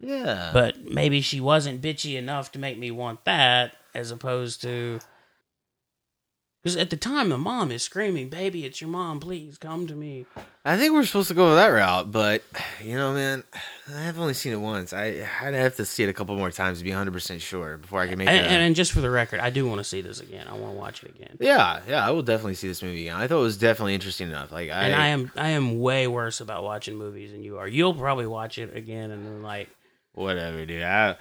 [0.00, 5.00] Yeah, But maybe she wasn't bitchy enough to make me want that, as opposed to
[6.64, 9.20] because at the time the mom is screaming, "Baby, it's your mom!
[9.20, 10.26] Please come to me."
[10.64, 12.42] I think we're supposed to go that route, but
[12.82, 13.44] you know, man,
[13.94, 14.94] I've only seen it once.
[14.94, 17.76] I I'd have to see it a couple more times to be 100 percent sure
[17.76, 19.78] before I can make And, a- and, and just for the record, I do want
[19.80, 20.46] to see this again.
[20.48, 21.36] I want to watch it again.
[21.38, 23.16] Yeah, yeah, I will definitely see this movie again.
[23.16, 24.50] I thought it was definitely interesting enough.
[24.50, 27.68] Like, I, and I am I am way worse about watching movies than you are.
[27.68, 29.68] You'll probably watch it again and then like
[30.14, 30.82] whatever, dude.
[30.82, 31.16] I,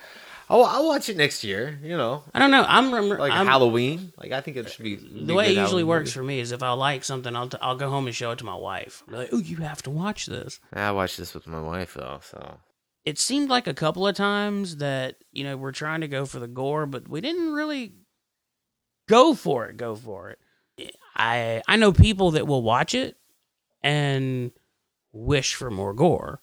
[0.54, 1.80] Oh, I'll watch it next year.
[1.82, 2.64] You know, I don't know.
[2.68, 4.14] I'm, I'm like I'm, Halloween.
[4.18, 6.62] Like I think it should be the way it usually works for me is if
[6.62, 9.02] I like something, I'll, t- I'll go home and show it to my wife.
[9.10, 10.60] Be like, oh, you have to watch this.
[10.72, 12.60] I watched this with my wife though, so
[13.04, 16.38] It seemed like a couple of times that you know we're trying to go for
[16.38, 17.96] the gore, but we didn't really
[19.10, 19.78] go for it.
[19.78, 20.96] Go for it.
[21.16, 23.18] I I know people that will watch it
[23.82, 24.52] and
[25.12, 26.42] wish for more gore.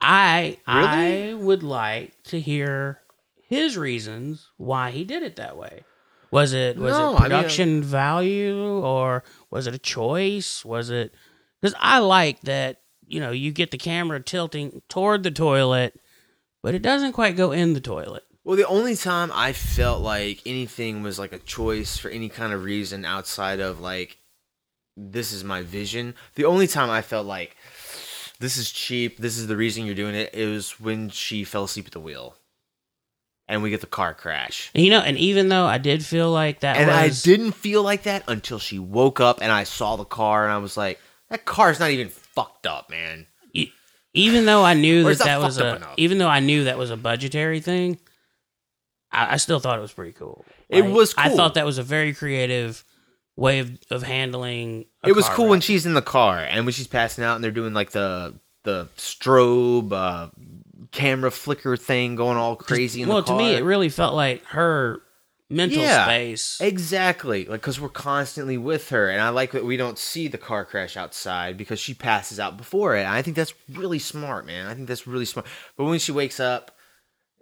[0.00, 1.30] I Really?
[1.30, 3.02] I would like to hear
[3.48, 5.84] his reasons why he did it that way.
[6.30, 10.64] Was it was No, I it mean, production value or was it a choice?
[10.64, 11.14] Was it
[11.60, 15.98] because I like that you know you get the camera tilting toward the toilet,
[16.62, 18.24] but it doesn't quite go in the toilet.
[18.44, 22.52] Well, the only time I felt like anything was like a choice for any kind
[22.52, 24.18] of reason outside of like
[24.96, 26.14] this is my vision.
[26.34, 27.56] The only time I felt like
[28.40, 31.64] this is cheap, this is the reason you're doing it, it was when she fell
[31.64, 32.36] asleep at the wheel.
[33.48, 34.70] And we get the car crash.
[34.74, 37.82] And, you know, and even though I did feel like that, And I didn't feel
[37.82, 41.00] like that until she woke up and I saw the car and I was like,
[41.30, 43.26] that car's not even fucked up, man.
[44.14, 45.94] even though I knew that that was a, enough.
[45.96, 47.98] even though I knew that was a budgetary thing,
[49.10, 50.44] I, I still thought it was pretty cool.
[50.68, 52.84] It was I thought that was a very creative
[53.36, 54.84] way of, of handling.
[55.02, 57.44] a it was cool when she's in the car and when she's passing out and
[57.44, 58.34] they're doing like the
[58.64, 60.28] the strobe uh,
[60.90, 63.38] camera flicker thing going all crazy in well, the car.
[63.38, 65.02] to me, it really felt like her
[65.50, 66.58] mental Yeah, space.
[66.60, 67.44] Exactly.
[67.46, 70.64] Like cuz we're constantly with her and I like that we don't see the car
[70.64, 73.06] crash outside because she passes out before it.
[73.06, 74.66] I think that's really smart, man.
[74.66, 75.46] I think that's really smart.
[75.76, 76.76] But when she wakes up,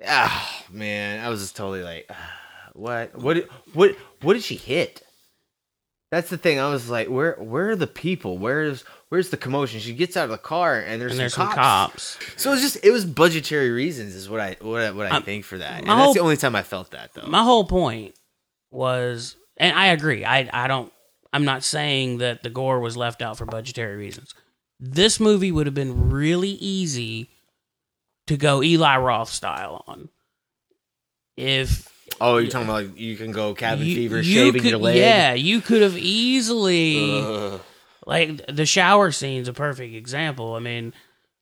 [0.07, 2.33] ah, man, I was just totally like ah,
[2.75, 5.03] what what what what did she hit?
[6.17, 6.59] That's the thing.
[6.59, 8.39] I was like, where where are the people?
[8.39, 9.81] Where's where's the commotion?
[9.81, 12.19] She gets out of the car and there's, And there's some, some cops.
[12.39, 15.45] So it's just it was budgetary reasons is what I what I, what I think
[15.45, 15.81] for that.
[15.81, 17.27] And that's whole- the only time I felt that though.
[17.27, 18.15] My whole point
[18.71, 20.25] was, and I agree.
[20.25, 20.91] I I don't.
[21.35, 24.33] I'm not saying that the gore was left out for budgetary reasons.
[24.81, 27.29] This movie would have been really easy
[28.27, 30.09] to go Eli Roth style on.
[31.37, 34.71] If Oh, you're talking about like you can go cabin you- fever, you shaving could-
[34.71, 34.97] your leg.
[34.97, 37.61] Yeah, you could have easily Ugh.
[38.07, 40.55] like the shower scene's a perfect example.
[40.55, 40.93] I mean,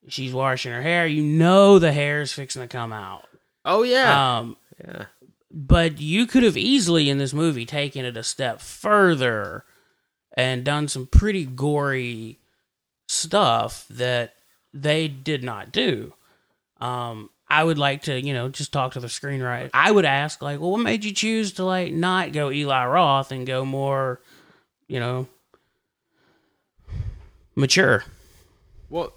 [0.08, 1.06] she's washing her hair.
[1.06, 3.26] You know the hair's fixing to come out.
[3.64, 4.38] Oh yeah.
[4.38, 5.04] Um, yeah.
[5.50, 9.64] but you could have easily in this movie taken it a step further
[10.36, 12.38] and done some pretty gory
[13.06, 14.34] stuff that
[14.72, 16.12] they did not do.
[16.80, 19.70] Um, I would like to, you know, just talk to the screenwriter.
[19.72, 23.30] I would ask, like, well, what made you choose to like not go Eli Roth
[23.32, 24.20] and go more,
[24.88, 25.28] you know,
[27.54, 28.04] mature?
[28.90, 29.12] Well,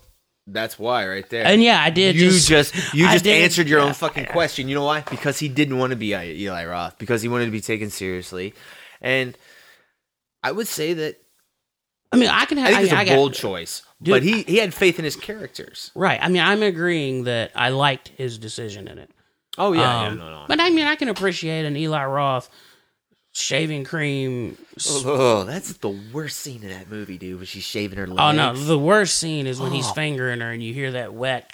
[0.46, 1.46] that's why right there.
[1.46, 4.28] And yeah, I did You just- just, you I just did- answered your own fucking
[4.28, 4.68] question.
[4.70, 5.02] You know why?
[5.02, 6.98] Because he didn't want to be Eli Roth.
[6.98, 8.54] Because he wanted to be taken seriously,
[9.02, 9.38] and
[10.44, 11.18] I would say that
[12.12, 12.70] I mean, I can have.
[12.74, 13.84] I think it's a a bold choice.
[14.02, 15.92] Dude, but he he had faith in his characters.
[15.96, 16.20] Right.
[16.22, 19.10] I mean, I'm agreeing that I liked his decision in it.
[19.58, 20.46] Oh yeah, yeah, Um, no, no.
[20.48, 22.50] But I mean, I can appreciate an Eli Roth
[23.34, 24.58] shaving cream.
[24.78, 27.38] s- Oh, that's the worst scene in that movie, dude.
[27.38, 28.20] When she's shaving her legs.
[28.22, 29.94] Oh no, the worst scene is when he's Oh.
[29.94, 31.52] fingering her and you hear that wet.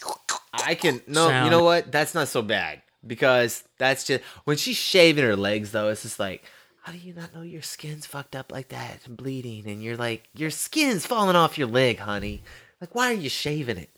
[0.54, 1.28] I can no.
[1.30, 1.46] sound.
[1.46, 1.92] You know what?
[1.92, 5.72] That's not so bad because that's just when she's shaving her legs.
[5.72, 6.44] Though it's just like,
[6.84, 9.98] how do you not know your skin's fucked up like that and bleeding, and you're
[9.98, 12.44] like, your skin's falling off your leg, honey.
[12.82, 13.90] Like, why are you shaving it?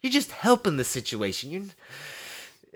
[0.00, 1.50] You're just helping the situation.
[1.50, 1.62] You're,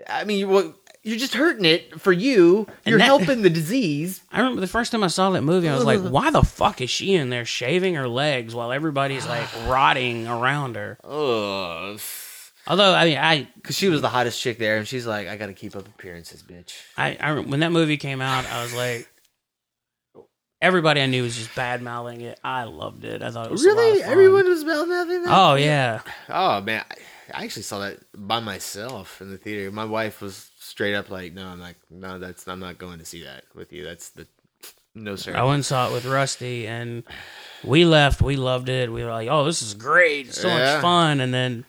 [0.07, 2.67] I mean, you- well, you're just hurting it for you.
[2.85, 4.21] You're that- helping the disease.
[4.31, 6.79] I remember the first time I saw that movie, I was like, why the fuck
[6.81, 10.97] is she in there shaving her legs while everybody's like rotting around her?
[11.03, 11.99] Ugh.
[12.69, 15.37] Although I mean, I Because she was the hottest chick there, and she's like, I
[15.37, 16.73] gotta keep up appearances, bitch.
[16.97, 19.07] I, I when that movie came out, I was like,
[20.61, 22.39] everybody I knew was just bad mouthing it.
[22.43, 23.21] I loved it.
[23.21, 23.97] I thought it was a lot Really?
[23.99, 24.11] of fun.
[24.11, 25.23] Everyone was mouthing nothing.
[25.27, 26.01] Oh yeah.
[26.29, 26.95] Oh man, I-
[27.33, 29.69] I actually saw that by myself in the theater.
[29.69, 33.05] My wife was straight up like, "No, I'm like, no, that's I'm not going to
[33.05, 33.83] see that with you.
[33.83, 34.27] That's the
[34.95, 37.03] no sir." I went and saw it with Rusty, and
[37.65, 38.21] we left.
[38.21, 38.89] We loved it.
[38.93, 40.27] We were like, "Oh, this is great!
[40.29, 40.75] It's so Yeah.
[40.75, 41.65] much fun!" And then,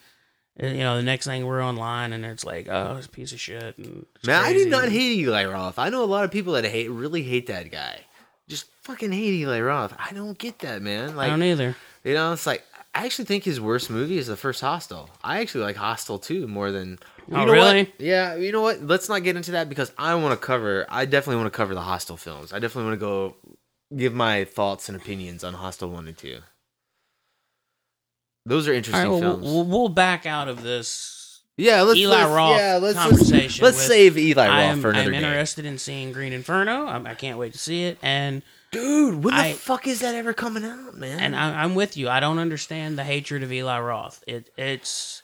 [0.63, 3.33] uh, you know, the next thing we're online, and it's like, "Oh, it's a piece
[3.33, 4.65] of shit." And it's Man, I crazy.
[4.67, 5.77] do not hate Eli Roth.
[5.81, 7.99] I know a lot of people that hate, really hate that guy.
[8.49, 9.95] Just fucking hate Eli Roth.
[9.99, 11.15] I don't get that, man.
[11.15, 11.77] Like, I don't either.
[12.03, 15.11] You know, it's like I actually think his worst movie is the first Hostel.
[15.23, 16.99] I actually like Hostel two more than.
[17.31, 17.53] Oh, you know what?
[17.53, 17.93] really?
[17.99, 18.37] Yeah.
[18.37, 18.83] You know what?
[18.83, 20.87] Let's not get into that because I want to cover.
[20.89, 22.53] I definitely want to cover the Hostel films.
[22.53, 23.37] I definitely want to go
[23.95, 26.39] give my thoughts and opinions on Hostel one and two.
[28.47, 29.45] Those are interesting right, well, films.
[29.45, 31.18] we'll we'll back out of this
[31.59, 33.65] Yeah, let's Eli let's, Roth yeah, let's, conversation.
[33.65, 36.87] Let's, let's save Eli Roth I'm, for another I'm interested in seeing Green Inferno.
[36.87, 37.99] I'm, I can't wait to see it.
[38.01, 41.19] And Dude, when I- the fuck is that ever coming out, man?
[41.19, 42.09] and I, I'm with you.
[42.09, 44.23] I don't understand the hatred of Eli Roth.
[44.27, 45.23] It it's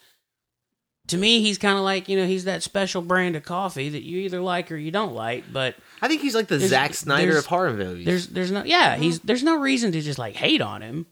[1.09, 4.03] to me, he's kind of like you know he's that special brand of coffee that
[4.03, 5.45] you either like or you don't like.
[5.53, 8.07] But I think he's like the Zack Snyder of horror movies.
[8.07, 11.07] there's there's no yeah he's there's no reason to just like hate on him.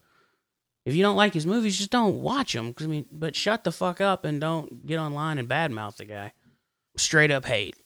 [0.85, 2.75] If you don't like his movies, just don't watch them.
[2.81, 6.33] I mean, but shut the fuck up and don't get online and badmouth the guy.
[6.97, 7.77] Straight up hate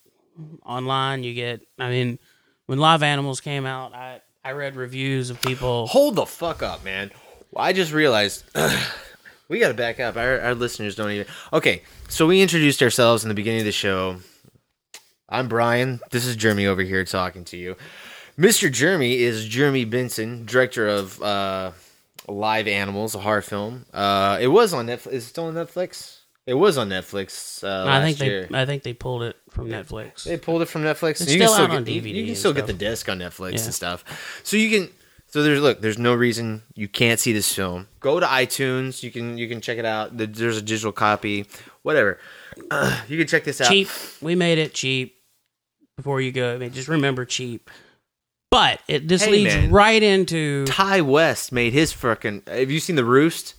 [0.65, 1.23] online.
[1.23, 1.61] You get.
[1.79, 2.19] I mean,
[2.67, 5.87] when Live Animals came out, I I read reviews of people.
[5.89, 7.11] Hold the fuck up, man.
[7.57, 8.45] I just realized
[9.49, 10.17] we got to back up.
[10.17, 11.27] Our, our listeners don't even.
[11.53, 14.21] Okay, so we introduced ourselves in the beginning of the show.
[15.29, 16.01] I'm Brian.
[16.13, 17.77] This is Jeremy over here talking to you.
[18.39, 18.71] Mr.
[18.71, 21.73] Jeremy is Jeremy Benson, director of uh,
[22.29, 23.87] Live Animals, a horror film.
[23.93, 25.13] Uh, it was on Netflix.
[25.13, 26.19] Is it still on Netflix?
[26.47, 27.65] It was on Netflix.
[27.65, 28.49] Uh, I think they year.
[28.53, 30.25] I think they pulled it from Netflix.
[30.25, 31.21] They pulled it from Netflix.
[31.21, 33.19] It's You can still out get, on DVD You, can still get the disc on
[33.19, 33.65] Netflix Yeah.
[33.65, 34.41] and stuff.
[34.45, 34.89] So you can.
[35.29, 35.81] So there's look.
[35.81, 37.89] There's no reason you can't see this film.
[37.99, 39.03] Go to iTunes.
[39.03, 40.17] You can you can check it out.
[40.17, 41.47] There's a digital copy.
[41.83, 42.19] Whatever.
[42.71, 43.69] Uh, you can check this out.
[43.69, 43.89] cheap.
[44.23, 45.17] We made it cheap.
[45.97, 47.71] Before you go, I mean, just remember cheap.
[48.51, 49.71] But it this Hey, leads man.
[49.71, 53.55] right into Ti West made his frickin' Have you seen the Roost?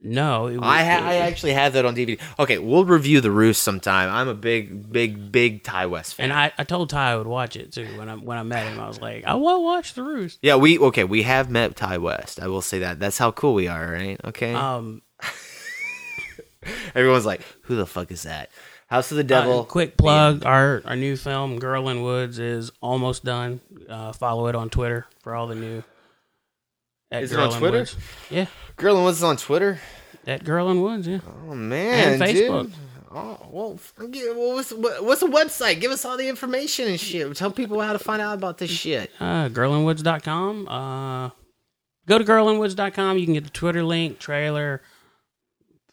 [0.00, 0.46] no.
[0.46, 2.20] It, I ha- I actually have that on DVD.
[2.38, 4.08] Okay, we'll review the Roost sometime.
[4.10, 6.30] I'm a big big big Ti West fan.
[6.30, 8.64] and I, I told Ti I would watch it too when I when I met
[8.72, 8.78] him.
[8.78, 10.38] I was like, I want to watch the Roost.
[10.40, 11.02] yeah, we okay.
[11.04, 12.40] We have met Ti West.
[12.40, 13.00] I will say that.
[13.00, 14.20] That's how cool we are, right?
[14.24, 14.54] Okay.
[14.54, 15.02] Um,
[16.94, 18.50] Everyone's like, "Who the fuck is that?"
[18.88, 19.60] House of the Devil.
[19.60, 23.60] uh, quick plug: our our new film, Girl in Woods, is almost done.
[23.88, 25.82] Uh, follow it on Twitter for all the new.
[27.10, 27.78] at Is it Girl on in Twitter?
[27.78, 27.96] Woods.
[28.30, 28.46] Yeah,
[28.76, 29.78] Girl and Woods is on Twitter.
[30.24, 31.06] that Girl in Woods.
[31.06, 31.18] Yeah.
[31.48, 32.62] Oh man, And Facebook.
[32.64, 32.72] dude.
[33.10, 33.78] Oh well,
[34.54, 35.80] what's what's the website?
[35.80, 37.34] Give us all the information and shit.
[37.36, 39.10] Tell people how to find out about this shit.
[39.20, 40.68] uh, girlinwoods.com.
[40.68, 41.30] Uh,
[42.06, 43.16] go to girlinwoods.com.
[43.18, 44.82] You can get the Twitter link, trailer,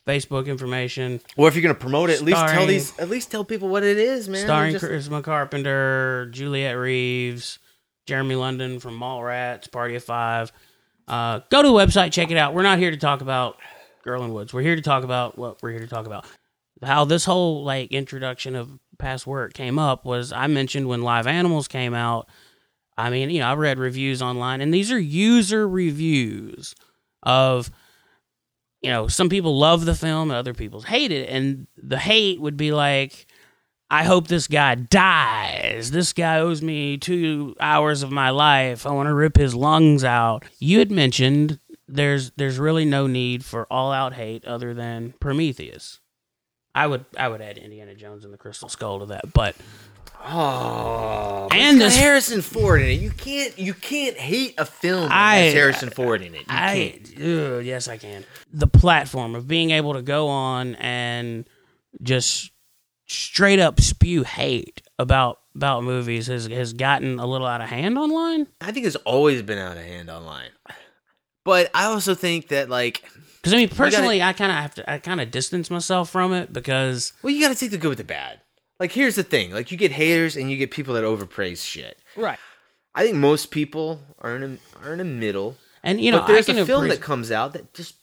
[0.08, 1.20] Facebook information.
[1.38, 3.00] Or if you're gonna promote it, at least tell Starring- these.
[3.00, 4.44] At least tell people what it is, man.
[4.44, 7.60] starring Just- Charisma Carpenter, Juliet Reeves,
[8.06, 10.52] Jeremy London from Mallrats, Party of Five.
[11.08, 12.54] Uh, go to the website, check it out.
[12.54, 13.58] We're not here to talk about
[14.04, 14.54] Girl in Woods.
[14.54, 16.26] We're here to talk about what we're here to talk about.
[16.84, 21.26] How this whole like introduction of past work came up was I mentioned when Live
[21.26, 22.28] Animals came out.
[22.98, 26.76] I mean, you know, I read reviews online, and these are user reviews
[27.24, 27.72] of
[28.86, 31.28] you know, some people love the film and other people hate it.
[31.28, 33.26] And the hate would be like,
[33.89, 35.89] I hope this guy dies.
[35.89, 38.86] This guy owes me two hours of my life.
[38.86, 40.45] I want to rip his lungs out.
[40.60, 46.00] You had mentioned there's there's really no need for all out hate other than Prometheus.
[46.76, 49.56] I would I would add Indiana Jones and the Crystal Skull to that, but
[50.28, 53.00] Oh, And this- Harrison Ford in it.
[53.02, 56.40] You can't you can't hate a film that I- has Harrison Ford in it.
[56.42, 57.22] You I can't.
[57.60, 58.26] ugh, yes I can.
[58.54, 61.46] The platform of being able to go on and
[62.02, 62.52] just
[63.08, 67.98] straight up spew hate about about movies has has gotten a little out of hand
[67.98, 68.48] online.
[68.62, 70.50] I think it's always been out of hand online.
[71.44, 73.04] But I also think that like
[73.38, 76.10] Because I mean, gotta- personally, I kind of have to I kind of distance myself
[76.10, 78.40] from it because well, you got to take the good with the bad.
[78.80, 81.98] Like here's the thing: like you get haters and you get people that overpraise shit.
[82.16, 82.40] right.
[82.98, 85.58] I think most people are in a, are in the middle.
[85.84, 87.96] And you know, but there's I can a film appreci- that comes out that just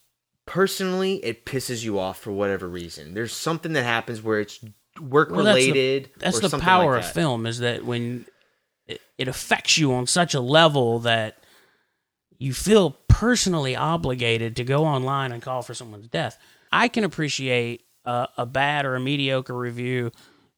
[0.47, 3.15] personally it pisses you off for whatever reason.
[3.15, 4.61] There's something that happens where it's
[5.01, 6.11] work Well, that's the- related.
[6.19, 8.27] That's or the, something power like of film is that when
[8.87, 11.39] it, it affects you on such a level that
[12.39, 16.39] you feel personally obligated to go online and call for someone's death.
[16.71, 20.11] I can appreciate a, a bad or a mediocre review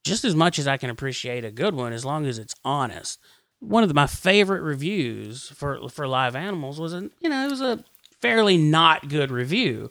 [0.04, 3.18] just as much as I can appreciate a good one, as long as it's honest.
[3.60, 7.50] One of the, my favorite reviews for for live animals was a you know it
[7.50, 7.82] was a
[8.20, 9.90] fairly not good review,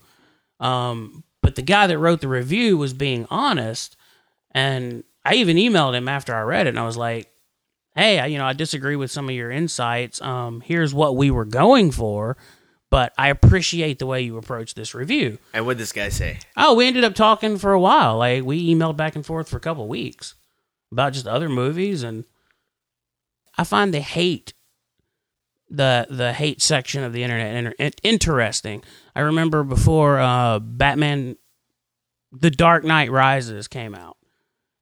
[0.60, 3.95] um, but the guy that wrote the review was being honest,
[4.52, 7.32] and I even emailed him after I read it, and I was like,
[7.95, 10.21] "Hey, I- you know, I disagree with some of your insights.
[10.21, 12.38] Um, here's what we were going for."
[12.93, 15.39] But I appreciate the way you approach this review.
[15.52, 16.37] And what did this guy say?
[16.56, 18.17] Oh, we ended up talking for a while.
[18.17, 20.35] Like we emailed back and forth for a couple weeks
[20.91, 22.23] about just other movies, and
[23.58, 24.54] I find the hate,
[25.71, 28.83] the the hate section of the internet inter- interesting.
[29.15, 31.37] I remember before uh, Batman,
[32.31, 34.17] The Dark Knight Rises came out,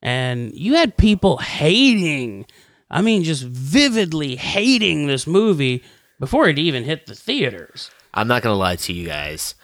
[0.02, 2.46] and you had people hating.
[2.90, 5.82] I mean, just vividly hating this movie
[6.20, 7.90] before it even hit the theaters.
[8.14, 9.56] I'm not gonna lie to you guys.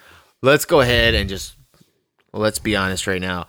[0.41, 1.55] Let's go ahead and just
[2.31, 3.47] Well, let's be honest right now.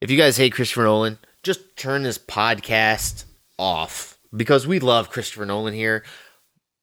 [0.00, 3.24] If you guys hate Christopher Nolan, just turn this podcast
[3.58, 6.04] off because we love Christopher Nolan here.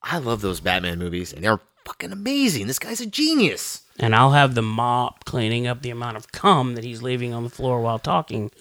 [0.03, 2.67] I love those Batman movies, and they're fucking amazing.
[2.67, 3.81] This guy's a genius.
[3.99, 7.43] And I'll have the mop cleaning up the amount of cum that he's leaving on
[7.43, 8.51] the floor while talking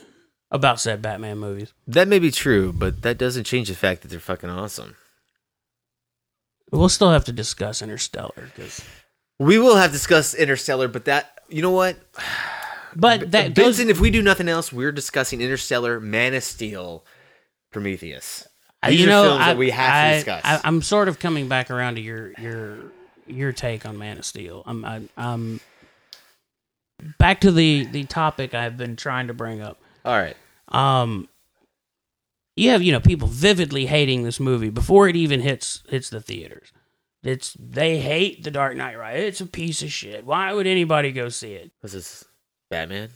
[0.51, 1.75] about said Batman movies.
[1.87, 4.97] That may be true, but that doesn't change the fact that they're fucking awesome.
[6.71, 8.83] We'll still have to discuss Interstellar because
[9.39, 11.97] We will have discussed Interstellar, but that you know what?
[12.99, 17.05] But that goes- Benson, if we do nothing else, we're discussing Interstellar, Man of Steel,
[17.71, 18.49] Prometheus.
[18.89, 20.41] These you are know, films I, that we have I, to discuss.
[20.45, 22.79] I, I'm sort of coming back around to your your
[23.27, 24.63] your take on Man of Steel.
[24.65, 25.61] I'm I, I'm
[27.19, 29.79] back to the the topic I've been trying to bring up.
[30.05, 30.37] All right.
[30.69, 31.29] Um,
[32.57, 36.21] you have you know people vividly hating this movie before it even hits hits the
[36.21, 36.73] theaters.
[37.23, 39.19] It's they hate the Dark Knight, right?
[39.19, 40.25] It's a piece of shit.
[40.25, 41.73] Why would anybody go see it?
[41.83, 42.25] Was this
[42.71, 43.11] Batman?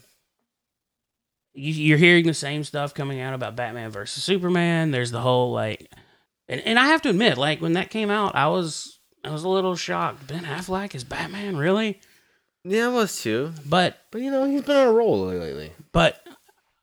[1.54, 4.90] you, you're hearing the same stuff coming out about Batman versus Superman.
[4.90, 5.90] There's the whole like,
[6.48, 9.44] and, and I have to admit, like when that came out, I was I was
[9.44, 10.26] a little shocked.
[10.26, 12.00] Ben Affleck is Batman, really?
[12.64, 13.52] Yeah, I was too.
[13.66, 15.72] But but you know he's been on a roll lately.
[15.92, 16.20] But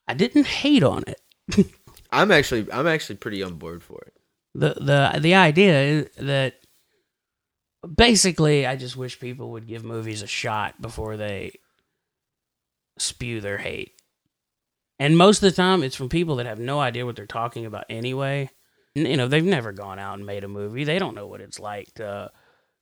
[0.07, 1.21] I didn't hate on it.
[2.11, 4.13] I'm actually I'm actually pretty on board for it.
[4.53, 6.55] the the The idea is that
[7.95, 11.59] basically, I just wish people would give movies a shot before they
[12.97, 13.93] spew their hate.
[14.99, 17.65] And most of the time, it's from people that have no idea what they're talking
[17.65, 18.49] about anyway.
[18.95, 20.83] You know, they've never gone out and made a movie.
[20.83, 22.31] They don't know what it's like to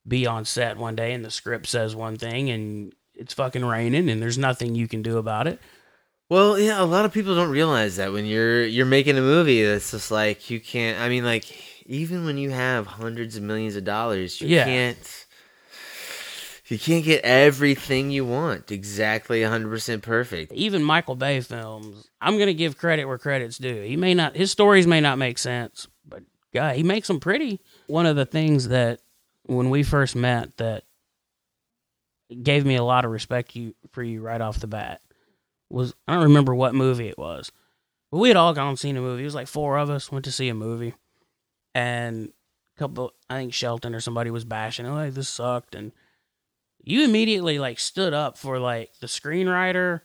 [0.08, 4.08] be on set one day and the script says one thing and it's fucking raining
[4.08, 5.60] and there's nothing you can do about it.
[6.28, 9.60] Well, yeah, a lot of people don't realize that when you're you're making a movie,
[9.62, 10.98] it's just like you can't.
[11.00, 11.44] I mean, like
[11.86, 14.64] even when you have hundreds of millions of dollars, you Yeah.
[14.64, 15.26] can't.
[16.68, 20.50] You can't get everything you want exactly 100% perfect.
[20.52, 23.82] Even Michael Bay films, I'm going to give credit where credit's due.
[23.82, 27.60] He may not, his stories may not make sense, but God, he makes them pretty.
[27.86, 28.98] One of the things that
[29.44, 30.82] when we first met that
[32.42, 35.00] gave me a lot of respect you for you right off the bat
[35.70, 37.50] was I don't remember what movie it was,
[38.10, 39.22] but we had all gone and seen a movie.
[39.22, 40.94] It was like four of us went to see a movie,
[41.74, 42.32] and
[42.76, 45.92] a couple, I think Shelton or somebody was bashing, oh, like this sucked, and
[46.82, 50.02] you immediately like stood up for like the screenwriter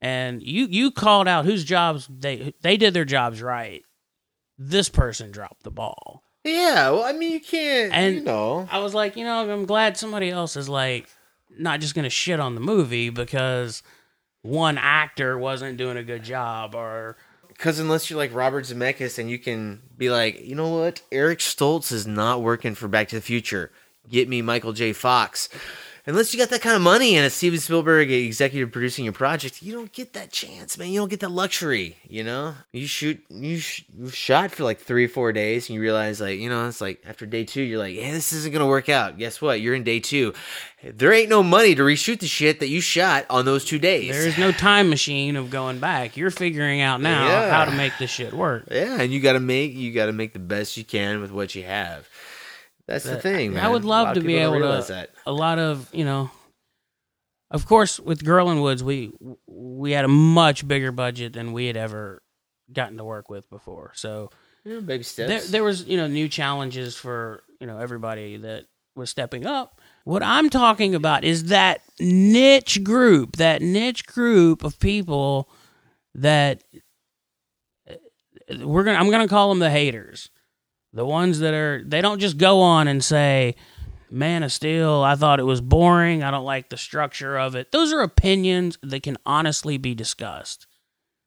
[0.00, 3.82] and you you called out whose jobs they they did their jobs right
[4.58, 7.92] this person dropped the ball Yeah, well, I mean, you can't.
[7.92, 11.08] and you know, i was like you know i'm glad somebody else is like
[11.58, 13.82] not just gonna shit on the movie because
[14.44, 17.16] one actor wasn't doing a good job or
[17.48, 21.38] because unless you're like Robert Zemeckis and you can be like, you know what, Eric
[21.38, 23.72] Stoltz is not working for Back to the Future.
[24.10, 24.92] Get me Michael J.
[24.92, 25.48] Fox.
[26.06, 29.62] Unless you got that kind of money and a Steven Spielberg executive producing your project,
[29.62, 30.90] you don't get that chance, man.
[30.90, 31.96] You don't get that luxury.
[32.06, 35.80] You know, you shoot, you, sh- you shot for like three four days, and you
[35.80, 38.66] realize, like, you know, it's like after day two, you're like, yeah, this isn't gonna
[38.66, 39.16] work out.
[39.16, 39.62] Guess what?
[39.62, 40.34] You're in day two.
[40.82, 44.10] There ain't no money to reshoot the shit that you shot on those two days.
[44.12, 47.50] there's no time machine of going back you're figuring out now Yeah.
[47.50, 50.38] how to make this shit work Yeah, and you gotta make you gotta make the
[50.38, 52.06] best you can with what you have.
[52.86, 53.64] That's the thing, man.
[53.64, 54.84] I would love to be able to.
[54.88, 55.10] that.
[55.26, 56.30] A lot of you know,
[57.50, 59.12] of course, with Girl in Woods, we
[59.46, 62.22] we had a much bigger budget than we had ever
[62.72, 63.92] gotten to work with before.
[63.94, 64.30] So
[64.64, 65.28] Yeah, baby steps.
[65.28, 68.66] there, there was you know new challenges for you know everybody that
[68.96, 69.80] was stepping up.
[70.04, 75.48] What I'm talking about is that niche group, that niche group of people
[76.14, 76.62] that
[77.90, 77.94] uh,
[78.60, 80.28] we're gonna I'm gonna call them the haters.
[80.94, 83.56] The ones that are they don't just go on and say,
[84.10, 87.72] Man of Steel, I thought it was boring, I don't like the structure of it.
[87.72, 90.68] Those are opinions that can honestly be discussed.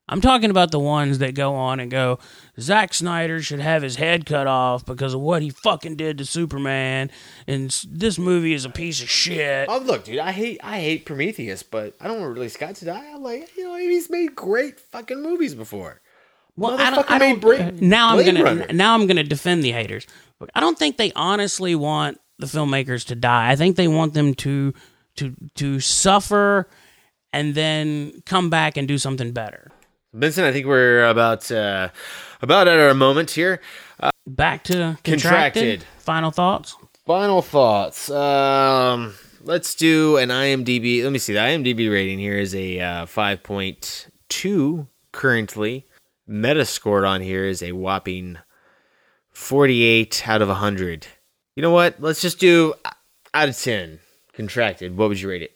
[0.08, 2.20] I'm talking about the ones that go on and go,
[2.58, 6.26] Zack Snyder should have his head cut off because of what he fucking did to
[6.26, 7.12] Superman,
[7.46, 9.68] and this movie is a piece of shit.
[9.70, 12.86] Oh look, dude, I hate I hate Prometheus, but I don't want Ridley Scott to
[12.86, 13.12] die.
[13.14, 16.00] I'm like, you know, he's made great fucking movies before.
[16.58, 17.10] Well, I don't.
[17.12, 18.66] I don't Bra- now I'm gonna Runner.
[18.74, 20.08] now I'm gonna defend the haters.
[20.54, 23.52] I don't think they honestly want the filmmakers to die.
[23.52, 24.74] I think they want them to
[25.18, 26.68] to to suffer
[27.32, 29.72] and then come back and do something better.
[30.14, 31.90] Benson, I think we're about uh,
[32.42, 33.62] about at our moment here.
[34.00, 35.22] Uh, Back to contracted.
[35.22, 35.84] Contracted.
[36.00, 36.76] Final thoughts.
[37.06, 38.10] Final thoughts.
[38.10, 41.04] Um, let's do an IMDb.
[41.04, 41.34] Let me see.
[41.34, 45.87] The IMDb rating here is a uh, 5.2 currently.
[46.30, 48.38] Metascored on here is a whopping
[49.32, 51.08] 48 out of 100.
[51.56, 51.96] You know what?
[52.02, 52.74] Let's just do
[53.34, 54.00] out of 10.
[54.34, 54.98] Contracted.
[54.98, 55.52] What would you rate it?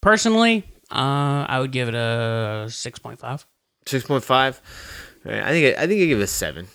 [0.00, 3.46] Personally, Uh, I would give it a six point five.
[3.86, 4.60] Six point five.
[5.24, 6.66] I think I, I think I give it a seven.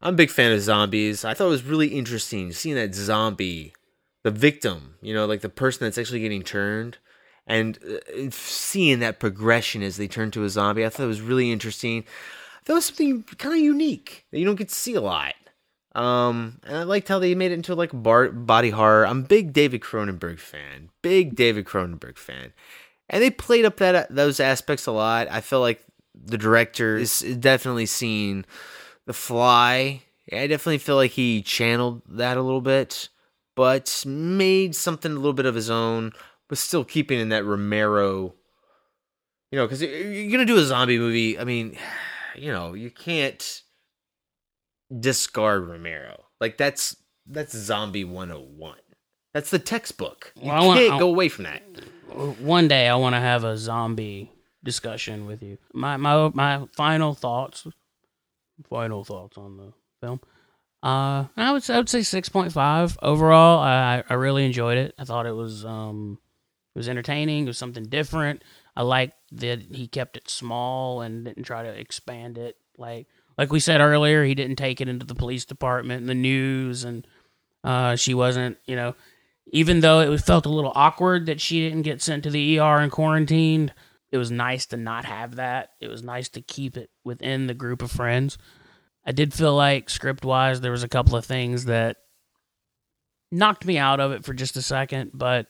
[0.00, 1.22] I'm a big fan of zombies.
[1.24, 3.74] I thought it was really interesting seeing that zombie,
[4.22, 6.96] the victim, you know, like the person that's actually getting turned,
[7.46, 10.84] and uh, seeing that progression as they turn to a zombie.
[10.84, 12.04] I thought it was really interesting.
[12.64, 15.34] That was something kind of unique that you don't get to see a lot.
[15.94, 19.06] Um, and I liked how they made it into like bar- body horror.
[19.06, 22.52] I'm a big David Cronenberg fan, big David Cronenberg fan,
[23.08, 25.26] and they played up that those aspects a lot.
[25.30, 25.82] I feel like
[26.14, 28.44] the director is definitely seen
[29.06, 30.02] the Fly.
[30.30, 33.08] I definitely feel like he channeled that a little bit,
[33.54, 36.12] but made something a little bit of his own,
[36.48, 38.34] but still keeping in that Romero.
[39.52, 41.38] You know, because you're gonna do a zombie movie.
[41.38, 41.76] I mean,
[42.36, 43.62] you know, you can't
[45.00, 46.24] discard Romero.
[46.40, 48.76] Like that's that's zombie 101.
[49.34, 50.32] That's the textbook.
[50.36, 51.62] You Well, wanna- can't I- go away from that.
[52.40, 54.30] One day I want to have a zombie
[54.64, 55.58] discussion with you.
[55.74, 57.66] My my my final thoughts.
[58.70, 60.18] Final thoughts on the film.
[60.82, 63.58] Uh, I would say, I would say six point five overall.
[63.60, 64.94] I I really enjoyed it.
[64.98, 66.18] I thought it was um
[66.76, 67.44] it was entertaining.
[67.44, 68.44] It was something different.
[68.76, 72.56] I liked that he kept it small and didn't try to expand it.
[72.76, 73.06] Like
[73.38, 76.84] like we said earlier, he didn't take it into the police department and the news,
[76.84, 77.06] and
[77.64, 78.94] uh, she wasn't you know
[79.46, 82.76] even though it felt a little awkward that she didn't get sent to the ER
[82.80, 83.72] and quarantined,
[84.12, 85.70] it was nice to not have that.
[85.80, 88.36] It was nice to keep it within the group of friends.
[89.02, 91.96] I did feel like script wise, there was a couple of things that
[93.32, 95.46] knocked me out of it for just a second, but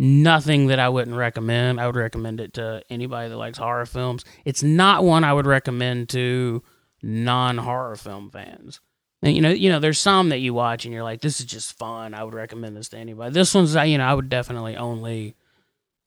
[0.00, 1.78] nothing that I wouldn't recommend.
[1.78, 4.24] I would recommend it to anybody that likes horror films.
[4.46, 6.62] It's not one I would recommend to
[7.02, 8.80] non horror film fans.
[9.22, 11.46] And you know, you know, there's some that you watch and you're like, this is
[11.46, 12.14] just fun.
[12.14, 13.34] I would recommend this to anybody.
[13.34, 15.36] This one's, you know, I would definitely only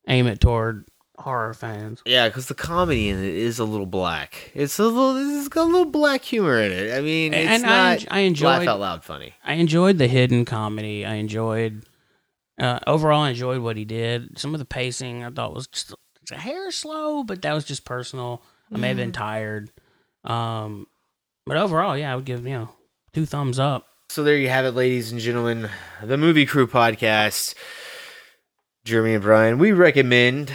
[0.08, 0.88] aim it toward
[1.20, 2.02] horror fans.
[2.08, 4.50] Yeah, because the comedy in it is a little black.
[4.56, 5.38] It's a little.
[5.38, 6.98] It's got a little black humor in it.
[6.98, 9.36] I mean, it's and I, not en- I enjoyed laugh out loud funny.
[9.46, 11.06] I enjoyed the hidden comedy.
[11.06, 11.86] I enjoyed
[12.64, 13.22] uh, overall.
[13.22, 14.40] I enjoyed what he did.
[14.40, 15.94] Some of the pacing I thought was just
[16.32, 18.42] a hair slow, but that was just personal.
[18.74, 19.16] I may have been Mhm.
[19.16, 19.72] tired,
[20.24, 20.88] um,
[21.46, 22.70] but overall, yeah, I would give you know
[23.14, 23.88] two thumbs up.
[24.10, 25.70] So there you have it, ladies and gentlemen,
[26.02, 27.54] the Movie Crew podcast.
[28.86, 30.52] Jeremy and Brian, we recommend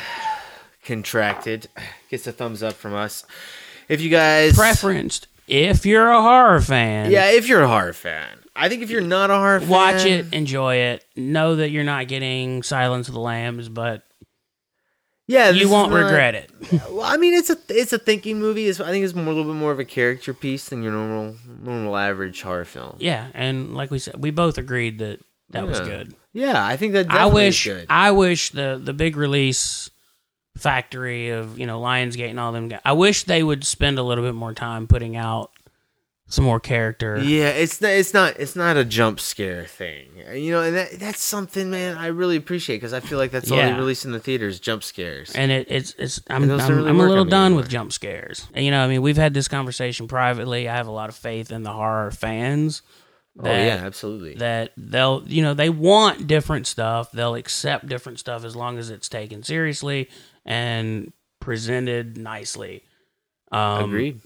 [0.84, 1.68] Contracted.
[2.11, 3.24] Gets a thumbs up from us.
[3.88, 7.11] If you guys Preferenced if you're a horror fan.
[7.11, 10.04] yeah, if you're a horror fan, I think if you're not a horror fan, watch
[10.04, 11.04] it, enjoy it.
[11.16, 14.02] Know that you're not getting Silence of the Lambs, but
[15.26, 16.50] Yeah, you won't not- regret it.
[16.90, 18.66] Well, I mean, it's a it's a thinking movie.
[18.66, 20.92] It's, I think it's more, a little bit more of a character piece than your
[20.92, 22.96] normal normal average horror film.
[22.98, 26.14] Yeah, and like we said, we both agreed that that was good.
[26.34, 27.68] Yeah, I think that I wish.
[27.88, 29.88] I wish the the big release
[30.56, 32.80] factory of you know Lionsgate and all them guys.
[32.84, 35.50] I wish they would spend a little bit more time putting out
[36.29, 37.18] some more character.
[37.18, 40.93] Yeah, it's not, it's not it's not a jump scare thing, you know, and that,
[40.99, 41.97] that's something, man.
[41.97, 44.85] I really appreciate because I feel like that's all they release in the theaters, jump
[44.85, 45.35] scares.
[45.35, 47.62] And it, it's it's I'm I'm, really I'm a little done anymore.
[47.62, 48.47] with jump scares.
[48.53, 50.68] And, you know, I mean, we've had this conversation privately.
[50.68, 52.83] I have a lot of faith in the horror fans.
[53.41, 54.35] Oh, yeah, absolutely.
[54.35, 57.11] That they'll you know they want different stuff.
[57.12, 60.11] They'll accept different stuff as long as it's taken seriously
[60.45, 62.83] and presented nicely.
[63.51, 64.20] Um, Agreed.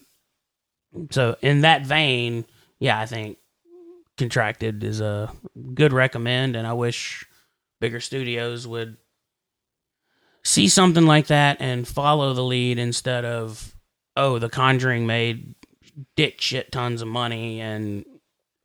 [1.11, 2.45] So in that vein,
[2.79, 3.39] yeah, I think
[4.19, 5.33] Contracted is a
[5.75, 7.25] good recommend, and I wish
[7.81, 8.97] bigger studios would
[10.45, 13.75] see something like that and follow the lead instead of
[14.17, 15.55] oh, The Conjuring made
[16.17, 18.05] dick shit tons of money, and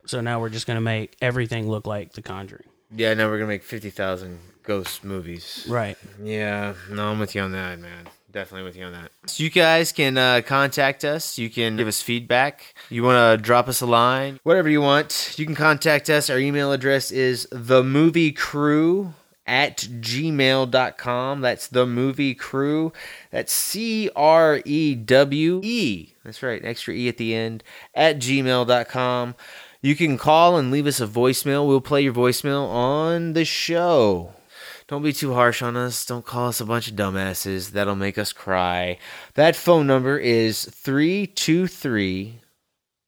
[0.06, 2.68] so now we're just gonna make everything look like The Conjuring.
[2.94, 5.66] Yeah, now we're gonna make fifty thousand ghost movies.
[5.68, 5.96] Right.
[6.22, 8.08] Yeah, no, I'm with you on that, man.
[8.30, 9.10] Definitely with you on that.
[9.26, 11.38] So you guys can uh, contact us.
[11.38, 12.74] You can give us feedback.
[12.90, 15.34] You want to drop us a line, whatever you want.
[15.38, 16.28] You can contact us.
[16.28, 19.14] Our email address is the movie crew
[19.46, 21.40] at gmail.com.
[21.40, 22.92] That's the movie crew.
[23.30, 26.12] That's C R E W E.
[26.22, 27.64] That's right, extra E at the end
[27.94, 29.34] at gmail.com.
[29.80, 31.66] You can call and leave us a voicemail.
[31.66, 34.34] We'll play your voicemail on the show.
[34.88, 36.06] Don't be too harsh on us.
[36.06, 37.72] Don't call us a bunch of dumbasses.
[37.72, 38.96] That'll make us cry.
[39.34, 42.40] That phone number is 323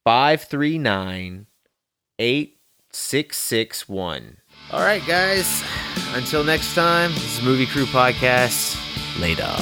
[0.05, 1.47] 539
[2.19, 4.37] 8661.
[4.71, 5.65] All right, guys.
[6.13, 8.77] Until next time, this is Movie Crew Podcast.
[9.19, 9.57] Later.